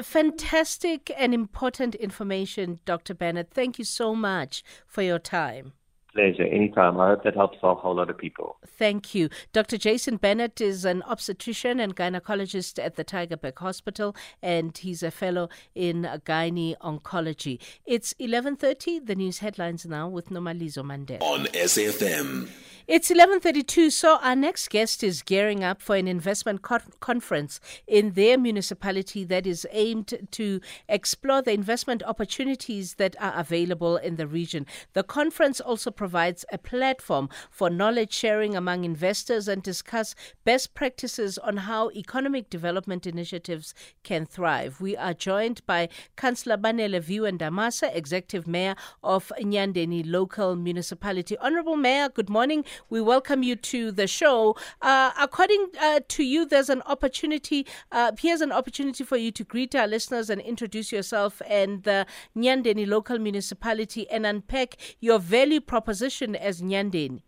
fantastic 0.00 1.10
and 1.16 1.34
important 1.34 1.94
information, 1.96 2.78
Dr. 2.84 3.12
Bennett. 3.12 3.50
Thank 3.50 3.78
you 3.78 3.84
so 3.84 4.14
much 4.14 4.62
for 4.86 5.02
your 5.02 5.18
time. 5.18 5.72
Pleasure. 6.14 6.42
Anytime. 6.42 6.98
I 6.98 7.10
hope 7.10 7.22
that 7.24 7.36
helps 7.36 7.58
a 7.62 7.74
whole 7.74 7.94
lot 7.94 8.10
of 8.10 8.18
people. 8.18 8.56
Thank 8.66 9.14
you. 9.14 9.28
Dr. 9.52 9.78
Jason 9.78 10.16
Bennett 10.16 10.60
is 10.60 10.84
an 10.84 11.02
obstetrician 11.02 11.78
and 11.78 11.94
gynecologist 11.94 12.82
at 12.84 12.96
the 12.96 13.04
Tygerberg 13.04 13.58
Hospital, 13.58 14.16
and 14.42 14.76
he's 14.76 15.02
a 15.02 15.10
fellow 15.10 15.48
in 15.74 16.02
gynae 16.24 16.76
oncology. 16.78 17.60
It's 17.86 18.12
11.30, 18.14 19.06
the 19.06 19.14
news 19.14 19.38
headlines 19.38 19.86
now 19.86 20.08
with 20.08 20.30
Nomalizo 20.30 20.82
Mandela. 20.82 21.22
On 21.22 21.46
SAFM. 21.46 22.48
It's 22.90 23.08
11:32 23.08 23.92
so 23.92 24.18
our 24.20 24.34
next 24.34 24.68
guest 24.68 25.04
is 25.04 25.22
gearing 25.22 25.62
up 25.62 25.80
for 25.80 25.94
an 25.94 26.08
investment 26.08 26.62
co- 26.62 26.80
conference 26.98 27.60
in 27.86 28.14
their 28.14 28.36
municipality 28.36 29.22
that 29.22 29.46
is 29.46 29.64
aimed 29.70 30.12
to 30.32 30.60
explore 30.88 31.40
the 31.40 31.52
investment 31.52 32.02
opportunities 32.02 32.94
that 32.94 33.14
are 33.20 33.32
available 33.38 33.96
in 33.96 34.16
the 34.16 34.26
region. 34.26 34.66
The 34.94 35.04
conference 35.04 35.60
also 35.60 35.92
provides 36.00 36.46
a 36.50 36.56
platform 36.56 37.28
for 37.50 37.68
knowledge 37.68 38.10
sharing 38.10 38.56
among 38.56 38.84
investors 38.84 39.46
and 39.48 39.62
discuss 39.62 40.14
best 40.46 40.72
practices 40.72 41.36
on 41.36 41.58
how 41.58 41.90
economic 41.90 42.48
development 42.48 43.06
initiatives 43.06 43.74
can 44.02 44.24
thrive. 44.24 44.80
We 44.80 44.96
are 44.96 45.12
joined 45.12 45.60
by 45.66 45.90
Councillor 46.16 46.56
Banele 46.56 47.02
Ndamase, 47.02 47.94
Executive 47.94 48.46
Mayor 48.46 48.76
of 49.04 49.30
Nyandeni 49.38 50.02
Local 50.06 50.56
Municipality. 50.56 51.36
Honorable 51.36 51.76
Mayor, 51.76 52.08
good 52.08 52.30
morning. 52.30 52.64
We 52.88 53.02
welcome 53.02 53.42
you 53.42 53.56
to 53.56 53.92
the 53.92 54.06
show. 54.06 54.56
Uh, 54.80 55.10
according 55.20 55.66
uh, 55.82 56.00
to 56.08 56.22
you, 56.24 56.46
there's 56.46 56.70
an 56.70 56.80
opportunity. 56.86 57.66
Uh, 57.92 58.12
here's 58.18 58.40
an 58.40 58.52
opportunity 58.52 59.04
for 59.04 59.18
you 59.18 59.30
to 59.32 59.44
greet 59.44 59.74
our 59.74 59.86
listeners 59.86 60.30
and 60.30 60.40
introduce 60.40 60.92
yourself 60.92 61.42
and 61.46 61.82
the 61.82 62.06
Nyandeni 62.34 62.88
local 62.88 63.18
municipality 63.18 64.08
and 64.08 64.24
unpack 64.24 64.78
your 65.00 65.18
value 65.18 65.60
proposition 65.60 65.89
as 65.90 66.62
Nyandeni. 66.62 67.20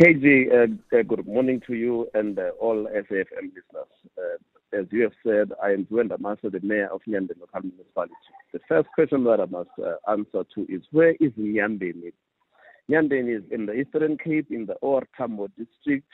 KG, 0.00 0.48
uh, 0.50 0.96
uh, 0.96 1.02
good 1.02 1.26
morning 1.26 1.60
to 1.66 1.74
you 1.74 2.08
and 2.14 2.38
uh, 2.38 2.50
all 2.58 2.86
SAFM 2.86 3.52
listeners. 3.54 4.40
as 4.72 4.86
you 4.90 5.02
have 5.02 5.12
said, 5.22 5.52
I 5.62 5.72
am 5.72 5.84
Zwenda 5.86 6.18
Masa, 6.18 6.50
the 6.50 6.60
mayor 6.62 6.88
of 6.88 7.02
Nyandeni 7.06 7.40
local 7.40 7.60
municipality. 7.62 8.14
The 8.54 8.60
first 8.66 8.88
question 8.94 9.24
that 9.24 9.40
I 9.40 9.44
must 9.44 9.70
uh, 9.78 9.96
answer 10.10 10.44
to 10.54 10.66
is 10.68 10.82
where 10.92 11.14
is 11.20 11.32
Nyandeni? 11.38 12.12
Nyandeni 12.90 13.36
is 13.36 13.44
in 13.50 13.66
the 13.66 13.74
Eastern 13.74 14.16
Cape, 14.16 14.46
in 14.50 14.64
the 14.64 14.74
OR 14.74 15.02
Tambo 15.16 15.48
district. 15.48 16.08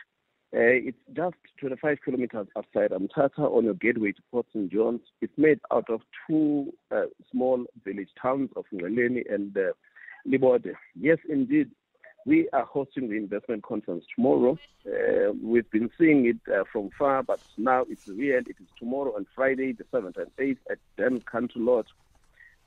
Uh, 0.54 0.90
it's 0.90 0.98
just 1.14 1.37
25 1.61 1.98
kilometers 2.04 2.46
outside 2.56 2.90
Mthatha 2.90 3.38
on 3.38 3.64
your 3.64 3.74
gateway 3.74 4.11
to 4.11 4.22
Port 4.30 4.46
St. 4.52 4.70
John's. 4.72 5.00
It's 5.20 5.32
made 5.38 5.61
out 5.72 5.88
of 5.88 6.00
two 6.26 6.72
uh, 6.90 7.04
small 7.30 7.64
village 7.85 8.11
towns 8.20 8.50
of 8.56 8.64
Ngqeleni 8.74 9.32
and 9.32 9.56
uh, 9.56 9.72
Libode. 10.26 10.74
Yes, 10.98 11.18
indeed, 11.28 11.70
we 12.24 12.48
are 12.52 12.64
hosting 12.64 13.08
the 13.08 13.16
investment 13.16 13.64
conference 13.64 14.04
tomorrow. 14.14 14.58
Uh, 14.87 15.32
we've 15.42 15.70
been 15.70 15.90
seeing 15.98 16.26
it 16.26 16.52
uh, 16.52 16.64
from 16.72 16.90
far, 16.96 17.22
but 17.22 17.40
now 17.58 17.85
it's 17.88 18.06
real. 18.06 18.38
It 18.38 18.56
is 18.61 18.68
tomorrow 18.78 19.14
on 19.16 19.26
Friday, 19.35 19.72
the 19.72 19.85
7th 19.85 20.16
and 20.16 20.30
8th 20.38 20.58
at 20.70 20.78
Dam 20.96 21.20
Country 21.20 21.61
Lodge. 21.61 21.88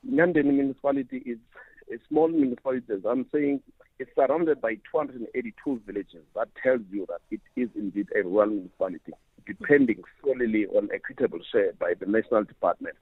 Nyandeni 0.09 0.53
municipality 0.53 1.17
is 1.25 1.37
a 1.91 1.97
small 2.09 2.27
municipality, 2.27 2.93
as 2.93 3.05
I'm 3.05 3.25
saying. 3.31 3.61
It's 3.97 4.11
surrounded 4.13 4.59
by 4.59 4.75
282 4.91 5.81
villages. 5.85 6.23
That 6.35 6.49
tells 6.61 6.81
you 6.91 7.05
that 7.07 7.21
it 7.31 7.39
is 7.55 7.69
indeed 7.75 8.09
a 8.13 8.23
rural 8.23 8.49
municipality, 8.49 9.13
depending 9.47 10.03
solely 10.21 10.65
on 10.67 10.89
equitable 10.93 11.39
share 11.49 11.71
by 11.79 11.93
the 11.97 12.05
national 12.05 12.43
department. 12.43 12.97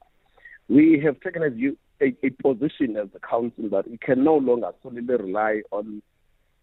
We 0.70 1.02
have 1.04 1.20
taken 1.22 1.42
a 1.42 1.50
view, 1.50 1.78
a, 2.04 2.16
a 2.24 2.30
position 2.32 2.98
as 2.98 3.08
a 3.16 3.20
council 3.20 3.70
that 3.70 3.90
we 3.90 3.98
can 3.98 4.24
no 4.24 4.36
longer 4.36 4.72
solely 4.82 5.02
rely 5.02 5.62
on 5.72 6.02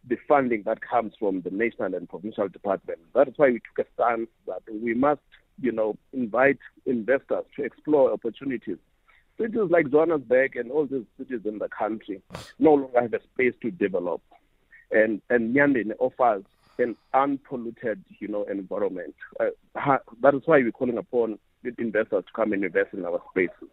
the 0.06 0.16
funding 0.28 0.62
that 0.64 0.80
comes 0.80 1.12
from 1.18 1.40
the 1.42 1.50
national 1.50 1.94
and 1.94 2.08
provincial 2.08 2.48
department. 2.48 2.98
That's 3.14 3.36
why 3.36 3.50
we 3.50 3.60
took 3.60 3.86
a 3.86 3.90
stance 3.94 4.28
that 4.46 4.62
we 4.70 4.94
must, 4.94 5.20
you 5.60 5.72
know, 5.72 5.96
invite 6.12 6.58
investors 6.86 7.44
to 7.56 7.62
explore 7.64 8.12
opportunities. 8.12 8.78
Cities 9.38 9.70
like 9.70 9.90
Johannesburg 9.90 10.56
and 10.56 10.70
all 10.70 10.86
these 10.86 11.04
cities 11.18 11.40
in 11.44 11.58
the 11.58 11.68
country 11.68 12.22
no 12.58 12.74
longer 12.74 13.00
have 13.00 13.14
a 13.14 13.20
space 13.34 13.54
to 13.62 13.70
develop. 13.70 14.20
And, 14.90 15.22
and 15.30 15.54
Nyandeni 15.54 15.92
offers 15.98 16.44
an 16.78 16.96
unpolluted, 17.14 18.02
you 18.18 18.28
know, 18.28 18.44
environment. 18.44 19.14
Uh, 19.38 19.98
that 20.22 20.34
is 20.34 20.42
why 20.46 20.58
we're 20.58 20.72
calling 20.72 20.98
upon 20.98 21.38
investors 21.78 22.24
to 22.26 22.32
come 22.34 22.52
and 22.52 22.64
invest 22.64 22.94
in 22.94 23.04
our 23.04 23.22
spaces. 23.30 23.68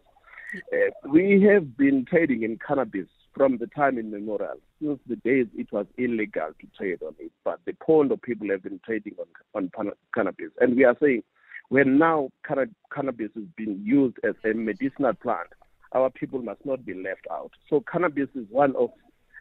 Uh, 0.54 1.08
we 1.10 1.42
have 1.42 1.76
been 1.76 2.04
trading 2.04 2.42
in 2.42 2.58
cannabis 2.66 3.06
from 3.34 3.58
the 3.58 3.66
time 3.68 3.98
immemorial, 3.98 4.58
since 4.80 4.98
the 5.06 5.16
days 5.16 5.46
it 5.54 5.70
was 5.72 5.86
illegal 5.96 6.50
to 6.60 6.66
trade 6.76 7.02
on 7.02 7.14
it. 7.18 7.30
But 7.44 7.60
the 7.66 7.74
pound 7.86 8.12
of 8.12 8.22
people 8.22 8.48
have 8.50 8.62
been 8.62 8.80
trading 8.84 9.14
on, 9.54 9.70
on 9.76 9.92
cannabis. 10.14 10.50
And 10.60 10.76
we 10.76 10.84
are 10.84 10.96
saying 11.00 11.22
when 11.68 11.98
now 11.98 12.30
cannabis 12.46 13.30
is 13.36 13.44
being 13.56 13.80
used 13.84 14.16
as 14.24 14.34
a 14.44 14.54
medicinal 14.54 15.12
plant, 15.14 15.48
our 15.92 16.10
people 16.10 16.40
must 16.42 16.64
not 16.64 16.84
be 16.84 16.94
left 16.94 17.26
out. 17.30 17.52
So 17.68 17.84
cannabis 17.90 18.28
is 18.34 18.46
one 18.50 18.74
of 18.76 18.90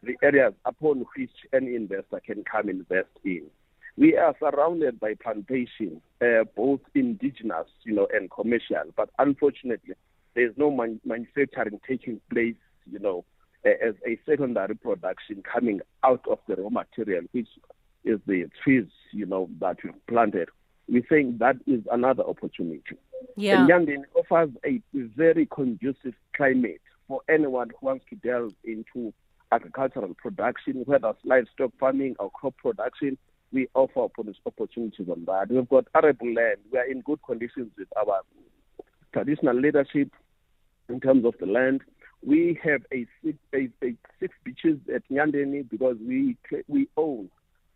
the 0.03 0.15
areas 0.21 0.53
upon 0.65 1.05
which 1.15 1.31
any 1.53 1.75
investor 1.75 2.21
can 2.25 2.43
come 2.43 2.69
invest 2.69 3.09
in. 3.23 3.43
We 3.97 4.15
are 4.15 4.35
surrounded 4.39 4.99
by 4.99 5.15
plantations, 5.15 6.01
uh, 6.21 6.43
both 6.55 6.81
indigenous, 6.93 7.67
you 7.83 7.95
know, 7.95 8.07
and 8.13 8.29
commercial. 8.29 8.83
But 8.95 9.09
unfortunately, 9.17 9.95
there 10.37 10.45
is 10.45 10.53
no 10.55 10.69
man- 10.69 11.01
manufacturing 11.03 11.81
taking 11.87 12.21
place, 12.31 12.55
you 12.89 12.99
know, 12.99 13.25
as 13.65 13.95
a 14.05 14.19
secondary 14.23 14.75
production 14.75 15.41
coming 15.41 15.81
out 16.03 16.23
of 16.29 16.37
the 16.47 16.55
raw 16.55 16.69
material, 16.69 17.23
which 17.31 17.47
is 18.05 18.19
the 18.27 18.47
trees, 18.63 18.85
you 19.11 19.25
know, 19.25 19.49
that 19.59 19.77
we've 19.83 20.05
planted. 20.05 20.47
We 20.87 21.01
think 21.01 21.39
that 21.39 21.55
is 21.65 21.81
another 21.91 22.23
opportunity. 22.23 22.97
Yeah. 23.35 23.61
And 23.61 23.87
Nyandeni 23.87 24.03
offers 24.15 24.51
a 24.63 24.79
very 24.93 25.47
conducive 25.47 26.13
climate 26.35 26.81
for 27.07 27.21
anyone 27.27 27.71
who 27.71 27.87
wants 27.87 28.05
to 28.11 28.15
delve 28.17 28.53
into 28.63 29.11
agricultural 29.51 30.13
production, 30.13 30.83
whether 30.85 31.09
it's 31.09 31.25
livestock 31.25 31.71
farming 31.79 32.15
or 32.19 32.29
crop 32.29 32.55
production. 32.57 33.17
We 33.51 33.69
offer 33.73 34.07
opportunities 34.45 35.09
on 35.09 35.25
that. 35.25 35.49
We've 35.49 35.67
got 35.67 35.87
arable 35.95 36.31
land. 36.31 36.57
We 36.71 36.77
are 36.77 36.85
in 36.85 37.01
good 37.01 37.23
conditions 37.25 37.71
with 37.75 37.87
our 37.97 38.21
traditional 39.13 39.59
leadership 39.59 40.11
in 40.89 40.99
terms 40.99 41.25
of 41.25 41.35
the 41.39 41.45
land 41.45 41.81
we 42.25 42.59
have 42.63 42.81
a 42.91 43.05
six, 43.23 43.37
a, 43.53 43.69
a 43.83 43.95
six 44.19 44.33
beaches 44.43 44.79
at 44.93 45.07
Nyandeni 45.09 45.69
because 45.69 45.97
we 46.05 46.37
we 46.67 46.87
own 46.97 47.29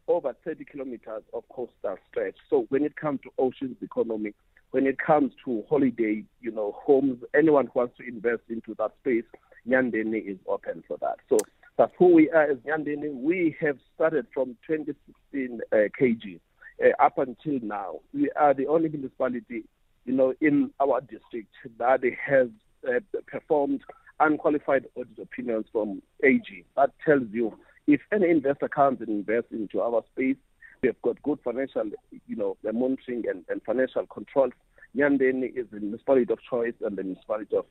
over 0.08 0.36
30 0.44 0.66
kilometers 0.66 1.24
of 1.34 1.44
coastal 1.50 1.98
stretch. 2.10 2.36
So 2.50 2.66
when 2.70 2.84
it 2.84 2.96
comes 2.96 3.22
to 3.22 3.30
oceans 3.38 3.78
economy, 3.82 4.34
when 4.72 4.88
it 4.88 4.98
comes 4.98 5.32
to 5.46 5.64
holiday, 5.70 6.24
you 6.42 6.52
know, 6.52 6.76
homes, 6.84 7.22
anyone 7.36 7.68
who 7.68 7.80
wants 7.80 7.98
to 7.98 8.08
invest 8.08 8.42
into 8.50 8.76
that 8.76 8.92
space, 9.02 9.24
Nyandeni 9.68 10.26
is 10.26 10.38
open 10.48 10.84
for 10.88 10.98
that. 10.98 11.18
So 11.30 11.38
that's 11.78 11.94
who 11.98 12.14
we 12.14 12.30
are 12.32 12.52
as 12.52 12.58
Nyandeni. 12.60 13.14
We 13.14 13.56
have 13.62 13.78
started 13.96 14.28
from 14.34 14.58
2016 14.68 15.62
uh, 15.72 15.76
kg 16.00 16.40
uh, 16.84 17.04
up 17.04 17.18
until 17.20 17.60
now. 17.62 18.00
We 18.14 18.32
are 18.32 18.54
the 18.54 18.68
only 18.68 18.90
municipality, 18.90 19.66
you 20.06 20.14
know, 20.14 20.34
in 20.42 20.72
our 20.82 21.00
district 21.02 21.54
that 21.78 22.02
has 22.26 22.48
uh, 22.88 23.00
performed 23.28 23.82
unqualified 24.20 24.86
audit 24.96 25.20
opinions 25.20 25.66
from 25.72 26.02
AG. 26.24 26.66
That 26.76 26.92
tells 27.06 27.24
you 27.32 27.58
if 27.88 28.02
any 28.12 28.30
investor 28.30 28.70
comes 28.70 29.02
and 29.02 29.10
invests 29.10 29.52
into 29.52 29.82
our 29.82 30.04
space, 30.14 30.38
we 30.82 30.88
have 30.88 31.02
got 31.02 31.22
good 31.24 31.40
financial, 31.44 31.84
you 32.28 32.36
know, 32.36 32.58
monitoring 32.64 33.24
and, 33.30 33.44
and 33.50 33.62
financial 33.64 34.06
controls. 34.08 34.54
Nyandeni 34.96 35.56
is 35.56 35.68
the 35.72 35.80
municipality 35.80 36.32
of 36.34 36.40
choice 36.48 36.74
and 36.82 36.98
the 36.98 37.04
municipality 37.04 37.56
of, 37.56 37.66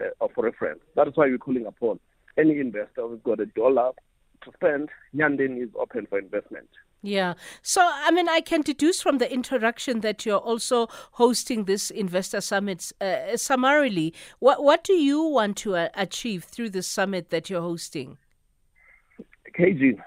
uh, 0.00 0.04
of 0.20 0.30
reference. 0.36 0.80
That 0.96 1.08
is 1.08 1.16
why 1.16 1.26
we're 1.26 1.38
calling 1.38 1.66
upon 1.66 2.00
any 2.38 2.58
investor 2.58 3.02
who's 3.08 3.20
got 3.22 3.40
a 3.40 3.46
dollar 3.46 3.92
to 4.44 4.52
spend. 4.54 4.88
Nyandeni 5.14 5.64
is 5.64 5.70
open 5.78 6.06
for 6.08 6.18
investment. 6.18 6.68
Yeah. 7.04 7.34
So, 7.60 7.82
I 7.82 8.10
mean, 8.12 8.30
I 8.30 8.40
can 8.40 8.62
deduce 8.62 9.02
from 9.02 9.18
the 9.18 9.30
introduction 9.30 10.00
that 10.00 10.24
you're 10.24 10.38
also 10.38 10.88
hosting 11.12 11.64
this 11.64 11.90
investor 11.90 12.40
summit. 12.40 12.92
Uh, 12.98 13.36
summarily, 13.36 14.14
what 14.38 14.64
what 14.64 14.82
do 14.84 14.94
you 14.94 15.22
want 15.22 15.58
to 15.58 15.76
uh, 15.76 15.88
achieve 15.92 16.44
through 16.44 16.70
the 16.70 16.82
summit 16.82 17.28
that 17.28 17.50
you're 17.50 17.60
hosting? 17.60 18.16
KG, 19.54 19.98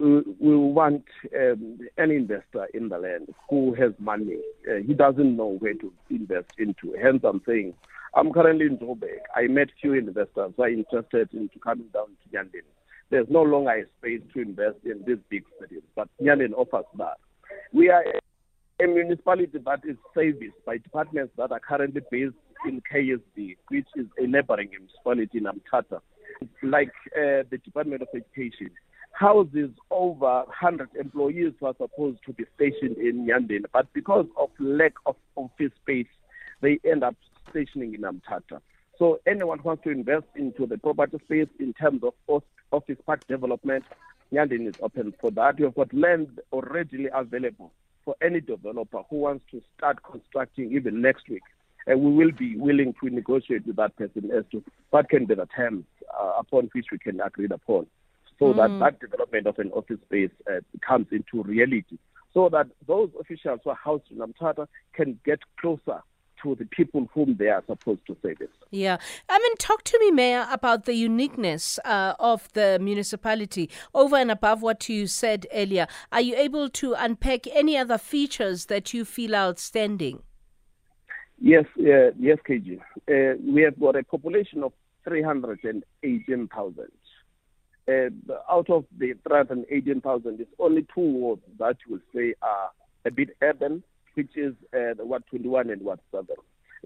we, 0.00 0.22
we 0.40 0.56
want 0.56 1.04
um, 1.40 1.78
an 1.96 2.10
investor 2.10 2.66
in 2.74 2.88
the 2.88 2.98
land 2.98 3.32
who 3.48 3.72
has 3.74 3.92
money. 4.00 4.38
Uh, 4.68 4.82
he 4.84 4.94
doesn't 4.94 5.36
know 5.36 5.58
where 5.60 5.74
to 5.74 5.92
invest 6.10 6.50
into. 6.58 6.92
Hence, 7.00 7.20
I'm 7.22 7.40
saying 7.46 7.72
I'm 8.16 8.32
currently 8.32 8.66
in 8.66 8.78
Joburg. 8.78 9.20
I 9.36 9.46
met 9.46 9.68
few 9.80 9.94
investors 9.94 10.54
who 10.56 10.62
are 10.64 10.68
interested 10.68 11.28
in 11.32 11.48
coming 11.62 11.86
down 11.94 12.08
to 12.08 12.36
Nyandeni 12.36 12.66
there's 13.12 13.28
no 13.28 13.42
longer 13.42 13.70
a 13.70 13.84
space 13.98 14.22
to 14.32 14.40
invest 14.40 14.78
in 14.84 15.04
these 15.06 15.18
big 15.28 15.44
cities, 15.60 15.82
but 15.94 16.08
Nyandeni 16.20 16.54
offers 16.56 16.86
that. 16.96 17.18
We 17.70 17.90
are 17.90 18.02
a 18.82 18.86
municipality 18.86 19.58
that 19.66 19.80
is 19.84 19.96
serviced 20.14 20.64
by 20.64 20.78
departments 20.78 21.34
that 21.36 21.52
are 21.52 21.60
currently 21.60 22.00
based 22.10 22.34
in 22.66 22.80
KSD, 22.90 23.58
which 23.68 23.86
is 23.96 24.06
a 24.16 24.26
neighboring 24.26 24.70
municipality 24.70 25.38
in 25.38 25.44
Mthatha, 25.44 26.00
like 26.62 26.90
uh, 27.14 27.44
the 27.50 27.60
Department 27.62 28.00
of 28.00 28.08
Education. 28.14 28.70
Houses 29.12 29.68
over 29.90 30.44
100 30.44 30.88
employees 30.98 31.52
who 31.60 31.66
are 31.66 31.76
supposed 31.78 32.20
to 32.24 32.32
be 32.32 32.44
stationed 32.56 32.96
in 32.96 33.26
Nyandeni, 33.26 33.66
but 33.74 33.92
because 33.92 34.24
of 34.38 34.48
lack 34.58 34.94
of 35.04 35.16
office 35.36 35.72
space, 35.82 36.06
they 36.62 36.80
end 36.90 37.04
up 37.04 37.14
stationing 37.50 37.92
in 37.92 38.00
Mthatha. 38.00 38.62
So 39.02 39.18
anyone 39.26 39.58
who 39.58 39.64
wants 39.64 39.82
to 39.82 39.90
invest 39.90 40.26
into 40.36 40.64
the 40.64 40.78
property 40.78 41.18
space 41.24 41.48
in 41.58 41.72
terms 41.72 42.02
of 42.04 42.44
office 42.70 42.98
park 43.04 43.26
development, 43.26 43.84
Nyandeni 44.32 44.68
is 44.68 44.76
open 44.80 45.12
for 45.20 45.32
that. 45.32 45.58
You've 45.58 45.74
got 45.74 45.92
land 45.92 46.38
already 46.52 47.08
available 47.12 47.72
for 48.04 48.14
any 48.22 48.40
developer 48.40 49.02
who 49.10 49.16
wants 49.16 49.44
to 49.50 49.60
start 49.76 50.04
constructing 50.08 50.72
even 50.72 51.02
next 51.02 51.28
week. 51.28 51.42
And 51.88 52.00
we 52.00 52.12
will 52.12 52.30
be 52.30 52.54
willing 52.56 52.94
to 53.02 53.10
negotiate 53.10 53.66
with 53.66 53.74
that 53.74 53.96
person 53.96 54.30
as 54.30 54.44
to 54.52 54.62
what 54.90 55.08
can 55.08 55.26
be 55.26 55.34
the 55.34 55.46
terms 55.46 55.84
uh, 56.16 56.34
upon 56.38 56.70
which 56.72 56.86
we 56.92 56.98
can 56.98 57.20
agree 57.20 57.48
upon 57.50 57.88
so 58.38 58.54
mm. 58.54 58.56
that 58.56 58.78
that 58.78 59.00
development 59.00 59.48
of 59.48 59.58
an 59.58 59.72
office 59.72 59.98
space 60.06 60.30
uh, 60.48 60.60
comes 60.80 61.08
into 61.10 61.42
reality 61.42 61.98
so 62.32 62.48
that 62.50 62.68
those 62.86 63.10
officials 63.18 63.58
who 63.64 63.70
are 63.70 63.78
housed 63.82 64.04
in 64.12 64.18
Mthatha 64.18 64.68
can 64.94 65.18
get 65.24 65.40
closer 65.60 66.02
to 66.42 66.54
the 66.54 66.64
people 66.66 67.08
whom 67.14 67.36
they 67.38 67.48
are 67.48 67.62
supposed 67.66 68.00
to 68.06 68.16
service. 68.22 68.48
Yeah. 68.70 68.98
I 69.28 69.38
mean, 69.38 69.56
talk 69.56 69.84
to 69.84 69.98
me, 69.98 70.10
Mayor, 70.10 70.46
about 70.50 70.84
the 70.84 70.94
uniqueness 70.94 71.78
uh, 71.84 72.14
of 72.18 72.52
the 72.52 72.78
municipality 72.80 73.70
over 73.94 74.16
and 74.16 74.30
above 74.30 74.62
what 74.62 74.88
you 74.88 75.06
said 75.06 75.46
earlier. 75.52 75.86
Are 76.10 76.20
you 76.20 76.36
able 76.36 76.68
to 76.70 76.94
unpack 76.94 77.46
any 77.48 77.76
other 77.76 77.98
features 77.98 78.66
that 78.66 78.92
you 78.94 79.04
feel 79.04 79.34
outstanding? 79.34 80.22
Yes, 81.38 81.64
uh, 81.78 82.12
yes, 82.18 82.38
KG. 82.48 82.78
Uh, 82.78 83.36
we 83.44 83.62
have 83.62 83.78
got 83.80 83.96
a 83.96 84.04
population 84.04 84.62
of 84.62 84.72
318,000. 85.04 86.86
Uh, 87.88 87.92
out 88.48 88.70
of 88.70 88.84
the 88.96 89.14
318,000, 89.26 90.40
it's 90.40 90.50
only 90.60 90.86
two 90.94 91.00
wards 91.00 91.42
that 91.58 91.76
you 91.84 91.94
will 91.94 92.00
say 92.14 92.34
are 92.42 92.70
a 93.04 93.10
bit 93.10 93.30
urban 93.42 93.82
which 94.14 94.36
is 94.36 94.54
uh, 94.74 94.94
the 94.96 95.04
Ward 95.04 95.24
21 95.30 95.70
and 95.70 95.82
Ward 95.82 96.00
7. 96.10 96.26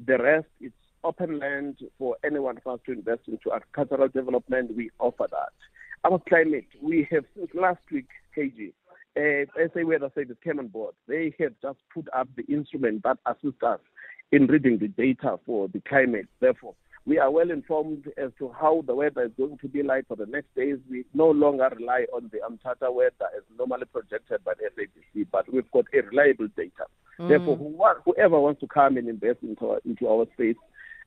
The 0.06 0.18
rest, 0.18 0.46
it's 0.60 0.74
open 1.04 1.38
land 1.38 1.78
for 1.98 2.16
anyone 2.24 2.56
who 2.56 2.70
wants 2.70 2.84
to 2.86 2.92
invest 2.92 3.22
into 3.28 3.52
agricultural 3.52 4.08
development. 4.08 4.76
We 4.76 4.90
offer 4.98 5.26
that. 5.30 5.52
Our 6.04 6.20
climate, 6.28 6.66
we 6.82 7.08
have 7.10 7.24
since 7.36 7.50
last 7.54 7.80
week, 7.90 8.08
KG, 8.36 8.72
uh, 9.16 9.46
SA 9.72 9.86
Weather 9.86 10.10
Service 10.14 10.36
came 10.44 10.58
on 10.58 10.68
board. 10.68 10.94
They 11.08 11.34
have 11.40 11.52
just 11.62 11.78
put 11.92 12.06
up 12.14 12.28
the 12.36 12.44
instrument 12.44 13.02
that 13.04 13.18
assists 13.26 13.62
us 13.62 13.80
in 14.32 14.46
reading 14.46 14.78
the 14.78 14.88
data 14.88 15.38
for 15.46 15.68
the 15.68 15.80
climate. 15.80 16.26
Therefore, 16.40 16.74
we 17.06 17.18
are 17.18 17.30
well 17.30 17.50
informed 17.50 18.10
as 18.16 18.32
to 18.38 18.52
how 18.60 18.82
the 18.86 18.94
weather 18.94 19.22
is 19.22 19.30
going 19.36 19.58
to 19.58 19.68
be 19.68 19.82
like 19.82 20.08
for 20.08 20.16
the 20.16 20.26
next 20.26 20.52
days. 20.56 20.76
We 20.90 21.04
no 21.14 21.30
longer 21.30 21.68
rely 21.78 22.06
on 22.12 22.30
the 22.32 22.38
Amtata 22.38 22.92
weather 22.92 23.30
as 23.36 23.42
normally 23.56 23.84
projected 23.84 24.44
by 24.44 24.54
the 24.54 24.70
SABC, 24.70 25.28
but 25.30 25.50
we've 25.52 25.70
got 25.70 25.84
a 25.94 26.00
reliable 26.00 26.48
data. 26.56 26.86
Mm. 27.20 27.28
Therefore, 27.28 27.56
whoever 28.04 28.40
wants 28.40 28.60
to 28.60 28.66
come 28.66 28.96
and 28.96 29.08
invest 29.08 29.38
into 29.42 29.70
our, 29.70 29.80
into 29.84 30.08
our 30.08 30.26
space, 30.34 30.56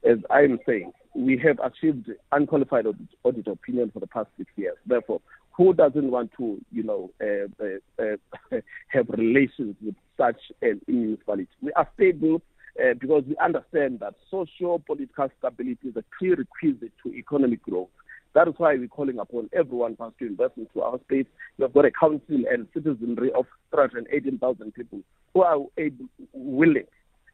as 0.10 0.20
I'm 0.30 0.60
saying, 0.66 0.94
we 1.14 1.38
have 1.40 1.60
achieved 1.60 2.10
unqualified 2.32 2.86
audit, 2.86 3.08
audit 3.24 3.48
opinion 3.48 3.92
for 3.92 4.00
the 4.00 4.08
past 4.08 4.30
six 4.38 4.50
years. 4.56 4.78
Therefore, 4.86 5.20
who 5.52 5.74
doesn't 5.74 6.10
want 6.10 6.32
to, 6.38 6.62
you 6.72 6.84
know, 6.84 7.12
uh, 7.22 7.48
uh, 7.62 8.02
uh, 8.02 8.62
have 8.88 9.10
relations 9.10 9.76
with 9.84 9.96
such 10.18 10.40
a 10.64 10.76
municipality? 10.88 11.50
We 11.62 11.74
are 11.74 11.90
stable 11.96 12.42
uh, 12.80 12.94
because 13.00 13.24
we 13.28 13.36
understand 13.38 14.00
that 14.00 14.16
social 14.32 14.80
political 14.80 15.30
stability 15.38 15.90
is 15.90 15.96
a 15.96 16.04
prerequisite 16.18 16.94
to 17.04 17.14
economic 17.14 17.62
growth. 17.64 17.90
That 18.34 18.48
is 18.48 18.54
why 18.58 18.76
we're 18.76 18.88
calling 18.88 19.20
upon 19.20 19.50
everyone 19.54 19.98
to 19.98 20.14
invest 20.26 20.54
into 20.58 20.82
our 20.82 21.00
space. 21.00 21.26
We 21.58 21.64
have 21.64 21.74
got 21.74 21.86
a 21.86 21.92
council 21.92 22.44
and 22.50 22.68
citizenry 22.74 23.32
of 23.34 23.46
318,000 23.72 24.74
people 24.74 25.02
who 25.34 25.42
are 25.42 25.58
able, 25.78 26.06
willing 26.34 26.86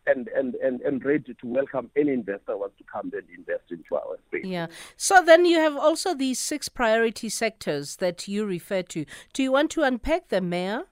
and, 0.07 0.29
and, 0.29 0.55
and, 0.55 0.81
and 0.81 1.03
ready 1.03 1.33
to 1.33 1.47
welcome 1.47 1.89
any 1.97 2.13
investor 2.13 2.53
who 2.53 2.59
wants 2.59 2.77
to 2.77 2.83
come 2.91 3.11
and 3.13 3.23
invest 3.35 3.63
into 3.71 3.95
our 3.95 4.17
space. 4.27 4.45
Yeah. 4.45 4.67
So 4.95 5.21
then 5.23 5.45
you 5.45 5.57
have 5.57 5.75
also 5.75 6.13
these 6.13 6.39
six 6.39 6.69
priority 6.69 7.27
sectors 7.27 7.97
that 7.97 8.27
you 8.27 8.45
refer 8.45 8.83
to. 8.83 9.05
Do 9.33 9.43
you 9.43 9.51
want 9.51 9.71
to 9.71 9.83
unpack 9.83 10.29
them, 10.29 10.49
Mayor? 10.49 10.83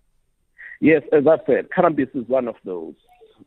Yes, 0.82 1.04
as 1.14 1.26
I 1.28 1.38
said, 1.46 1.72
cannabis 1.74 2.10
is 2.14 2.28
one 2.28 2.48
of 2.50 2.56
those. 2.66 2.96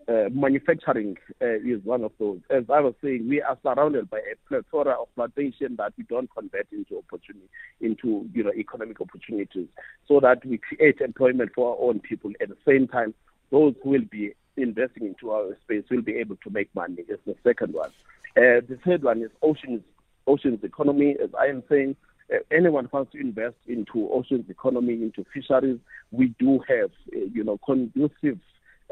Uh, 0.08 0.28
manufacturing 0.30 1.16
uh, 1.42 1.56
is 1.64 1.82
one 1.82 2.04
of 2.04 2.12
those. 2.20 2.38
As 2.48 2.62
I 2.72 2.78
was 2.78 2.94
saying, 3.02 3.28
we 3.28 3.42
are 3.42 3.58
surrounded 3.60 4.08
by 4.08 4.18
a 4.18 4.36
plethora 4.46 4.92
of 4.92 5.12
plantation 5.16 5.74
that 5.78 5.94
we 5.98 6.04
don't 6.04 6.30
convert 6.32 6.68
into 6.70 6.98
opportunity, 6.98 7.48
into 7.80 8.28
you 8.32 8.44
know 8.44 8.52
economic 8.52 9.00
opportunities, 9.00 9.66
so 10.06 10.20
that 10.20 10.46
we 10.46 10.58
create 10.58 11.00
employment 11.00 11.50
for 11.56 11.72
our 11.74 11.88
own 11.88 11.98
people. 11.98 12.30
At 12.40 12.50
the 12.50 12.56
same 12.64 12.86
time, 12.86 13.14
those 13.50 13.74
who 13.82 13.90
will 13.90 14.04
be 14.08 14.32
investing 14.56 15.06
into 15.06 15.32
our 15.32 15.56
space 15.64 15.82
will 15.90 16.02
be 16.02 16.14
able 16.14 16.36
to 16.36 16.50
make 16.50 16.72
money. 16.72 16.98
Is 17.08 17.18
the 17.26 17.34
second 17.42 17.74
one. 17.74 17.90
Uh, 18.36 18.62
the 18.68 18.78
third 18.84 19.02
one 19.02 19.22
is 19.22 19.30
oceans 19.42 19.82
oceans 20.28 20.62
economy. 20.62 21.16
As 21.20 21.30
I 21.36 21.46
am 21.46 21.64
saying, 21.68 21.96
uh, 22.32 22.38
anyone 22.50 22.88
wants 22.92 23.10
to 23.12 23.20
invest 23.20 23.56
into 23.66 24.08
oceans 24.12 24.48
economy, 24.48 24.94
into 24.94 25.24
fisheries, 25.34 25.78
we 26.12 26.34
do 26.38 26.60
have 26.68 26.90
uh, 27.12 27.26
you 27.32 27.42
know 27.42 27.58
conducive 27.64 28.38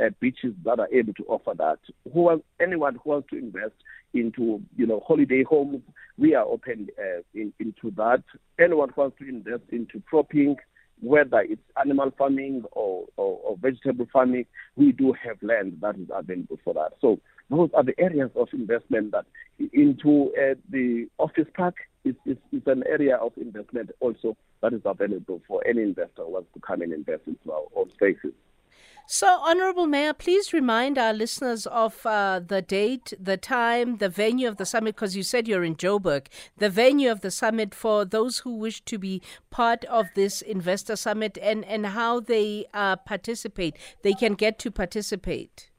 uh, 0.03 0.11
beaches 0.21 0.55
that 0.65 0.81
are 0.81 0.89
able 0.93 1.15
to 1.15 1.25
offer 1.25 1.53
that. 1.57 1.79
Who 2.13 2.23
wants, 2.23 2.45
anyone 2.61 2.99
who 3.03 3.11
wants 3.11 3.31
to 3.31 3.39
invest 3.39 3.75
into, 4.13 4.63
you 4.77 4.87
know, 4.87 5.03
holiday 5.07 5.43
homes, 5.43 5.83
we 6.17 6.35
are 6.35 6.45
open 6.45 6.89
uh, 6.99 7.23
in, 7.35 7.53
into 7.59 7.91
that. 7.97 8.23
Anyone 8.59 8.91
who 8.91 9.01
wants 9.03 9.19
to 9.19 9.29
invest 9.29 9.65
into 9.71 10.01
cropping, 10.09 10.57
whether 11.01 11.41
it's 11.41 11.63
animal 11.81 12.13
farming 12.17 12.65
or, 12.73 13.07
or, 13.17 13.41
or, 13.45 13.57
vegetable 13.57 14.07
farming, 14.13 14.47
we 14.77 14.93
do 14.93 15.13
have 15.13 15.43
land 15.43 15.79
that 15.81 15.97
is 15.97 16.09
available 16.13 16.59
for 16.65 16.73
that. 16.75 16.93
So 17.01 17.19
those 17.51 17.71
are 17.75 17.83
the 17.83 17.99
areas 17.99 18.31
of 18.37 18.49
investment 18.53 19.13
that 19.13 19.27
into 19.73 20.33
uh, 20.41 20.55
the 20.71 21.09
office 21.19 21.49
park 21.55 21.77
is, 22.05 22.15
is, 22.25 22.37
is, 22.53 22.63
an 22.67 22.85
area 22.87 23.17
of 23.17 23.33
investment 23.37 23.91
also 24.01 24.37
that 24.63 24.73
is 24.73 24.83
available 24.85 25.43
for 25.47 25.67
any 25.67 25.83
investor 25.83 26.23
who 26.23 26.33
wants 26.33 26.49
to 26.55 26.61
come 26.61 26.83
and 26.83 26.93
invest 26.93 27.23
into 27.27 27.53
our 27.53 27.65
own 27.77 27.91
spaces. 27.91 28.33
So, 29.07 29.27
Honorable 29.43 29.87
Mayor, 29.87 30.15
please 30.15 30.55
remind 30.55 30.97
our 30.97 31.13
listeners 31.13 31.67
of 31.67 32.07
uh, 32.07 32.41
the 32.41 32.63
date, 32.63 33.13
the 33.21 33.37
time, 33.37 33.99
the 33.99 34.09
venue 34.09 34.49
of 34.49 34.57
the 34.57 34.65
summit, 34.65 34.95
because 34.95 35.15
you 35.15 35.23
said 35.23 35.47
you're 35.47 35.63
in 35.63 35.77
Joburg, 35.77 36.29
the 36.57 36.71
venue 36.71 37.11
of 37.11 37.21
the 37.21 37.31
summit 37.31 37.75
for 37.75 38.07
those 38.07 38.39
who 38.39 38.57
wish 38.57 38.81
to 38.87 38.99
be 38.99 39.21
part 39.51 39.85
of 39.85 40.07
this 40.15 40.41
investor 40.41 40.97
summit 40.97 41.37
and, 41.43 41.67
and 41.67 41.89
how 41.89 42.19
they 42.19 42.65
uh, 42.73 42.97
participate. 42.97 43.77
They 44.03 44.15
can 44.15 44.35
get 44.35 44.59
to 44.61 44.71
participate. 44.71 45.71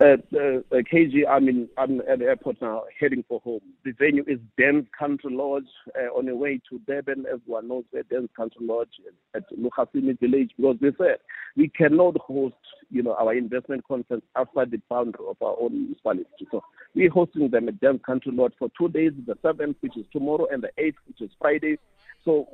Uh, 0.00 0.14
uh, 0.32 0.60
KG, 0.72 1.26
I'm 1.28 1.48
in, 1.48 1.68
I'm 1.76 2.00
at 2.02 2.20
the 2.20 2.26
airport 2.26 2.62
now, 2.62 2.84
heading 3.00 3.24
for 3.28 3.40
home. 3.40 3.60
The 3.84 3.90
venue 3.98 4.22
is 4.28 4.38
Dens 4.56 4.86
Country 4.96 5.34
Lodge 5.34 5.66
uh, 5.98 6.16
on 6.16 6.26
the 6.26 6.36
way 6.36 6.60
to 6.70 6.78
Durban. 6.86 7.26
Everyone 7.26 7.66
knows 7.66 7.82
where 7.90 8.04
Dens 8.04 8.28
Country 8.36 8.64
Lodge 8.64 8.92
at 9.34 9.42
Lukhasini 9.58 10.20
Village 10.20 10.52
because 10.56 10.76
they 10.80 10.92
said 10.96 11.16
we 11.56 11.68
cannot 11.68 12.16
host, 12.18 12.54
you 12.90 13.02
know, 13.02 13.14
our 13.14 13.34
investment 13.34 13.82
conference 13.88 14.22
outside 14.36 14.70
the 14.70 14.80
boundary 14.88 15.24
of 15.28 15.36
our 15.42 15.56
own 15.60 15.72
municipality. 15.72 16.46
So 16.52 16.62
we're 16.94 17.10
hosting 17.10 17.50
them 17.50 17.66
at 17.66 17.80
Dens 17.80 18.00
Country 18.06 18.30
Lodge 18.30 18.52
for 18.56 18.70
two 18.78 18.90
days, 18.90 19.10
the 19.26 19.34
7th, 19.34 19.74
which 19.80 19.96
is 19.96 20.06
tomorrow, 20.12 20.46
and 20.48 20.62
the 20.62 20.70
8th, 20.78 20.94
which 21.08 21.22
is 21.22 21.30
Friday. 21.40 21.76
So 22.24 22.46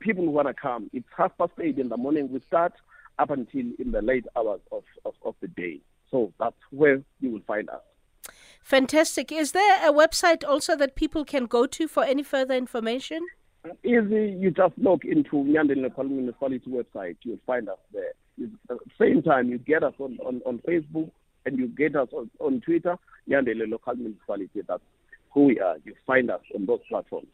people 0.00 0.24
want 0.24 0.48
to 0.48 0.54
come, 0.54 0.88
it's 0.94 1.06
half 1.14 1.36
past 1.36 1.52
eight 1.60 1.78
in 1.78 1.90
the 1.90 1.98
morning. 1.98 2.32
We 2.32 2.40
start 2.46 2.72
up 3.18 3.28
until 3.28 3.66
in 3.78 3.92
the 3.92 4.00
late 4.00 4.24
hours 4.34 4.60
of, 4.72 4.84
of, 5.04 5.12
of 5.22 5.34
the 5.42 5.48
day. 5.48 5.82
So 6.12 6.32
that's 6.38 6.54
where 6.70 7.02
you 7.20 7.30
will 7.30 7.42
find 7.46 7.68
us. 7.68 7.80
Fantastic. 8.62 9.32
Is 9.32 9.50
there 9.50 9.88
a 9.88 9.92
website 9.92 10.44
also 10.48 10.76
that 10.76 10.94
people 10.94 11.24
can 11.24 11.46
go 11.46 11.66
to 11.66 11.88
for 11.88 12.04
any 12.04 12.22
further 12.22 12.54
information? 12.54 13.26
Easy. 13.82 14.36
You 14.38 14.52
just 14.52 14.78
log 14.78 15.04
into 15.04 15.36
Nyandeni 15.36 15.82
Local 15.82 16.04
Municipality 16.04 16.70
website. 16.70 17.16
You'll 17.22 17.38
find 17.46 17.68
us 17.68 17.78
there. 17.92 18.12
At 18.42 18.50
the 18.68 18.74
uh, 18.74 18.78
same 19.00 19.22
time, 19.22 19.50
you 19.50 19.58
get 19.58 19.82
us 19.82 19.94
on, 19.98 20.18
on, 20.24 20.40
on 20.46 20.58
Facebook 20.58 21.10
and 21.44 21.58
you 21.58 21.66
get 21.66 21.96
us 21.96 22.08
on, 22.12 22.30
on 22.38 22.60
Twitter, 22.60 22.96
Nyandeni 23.28 23.68
Local 23.68 23.94
Municipality. 23.94 24.62
That's 24.66 24.82
who 25.32 25.44
we 25.44 25.60
are. 25.60 25.76
You 25.84 25.94
find 26.06 26.30
us 26.30 26.40
on 26.54 26.66
those 26.66 26.80
platforms. 26.88 27.28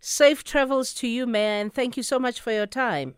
Safe 0.00 0.42
travels 0.42 0.92
to 0.94 1.06
you, 1.06 1.26
Mayor, 1.26 1.60
and 1.60 1.72
thank 1.72 1.96
you 1.96 2.02
so 2.02 2.18
much 2.18 2.40
for 2.40 2.50
your 2.50 2.66
time. 2.66 3.14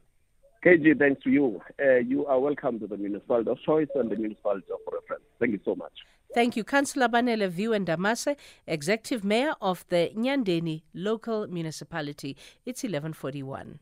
KG, 0.64 0.98
thanks 0.98 1.22
to 1.24 1.30
you. 1.30 1.60
Uh, 1.78 1.96
you 1.96 2.24
are 2.24 2.40
welcome 2.40 2.80
to 2.80 2.86
the 2.86 2.96
municipality 2.96 3.50
of 3.50 3.58
choice 3.66 3.88
and 3.94 4.10
the 4.10 4.16
municipality 4.16 4.66
of 4.72 4.78
reference. 4.90 5.24
Thank 5.38 5.52
you 5.52 5.60
so 5.62 5.74
much. 5.74 5.92
Thank 6.32 6.56
you, 6.56 6.64
Councillor 6.64 7.08
Banele 7.08 7.48
View 7.48 7.70
Ndamase, 7.72 8.34
Executive 8.66 9.22
Mayor 9.24 9.52
of 9.60 9.84
the 9.88 10.10
Nyandeni 10.16 10.82
Local 10.94 11.46
Municipality. 11.48 12.36
It's 12.64 12.82
1141. 12.82 13.78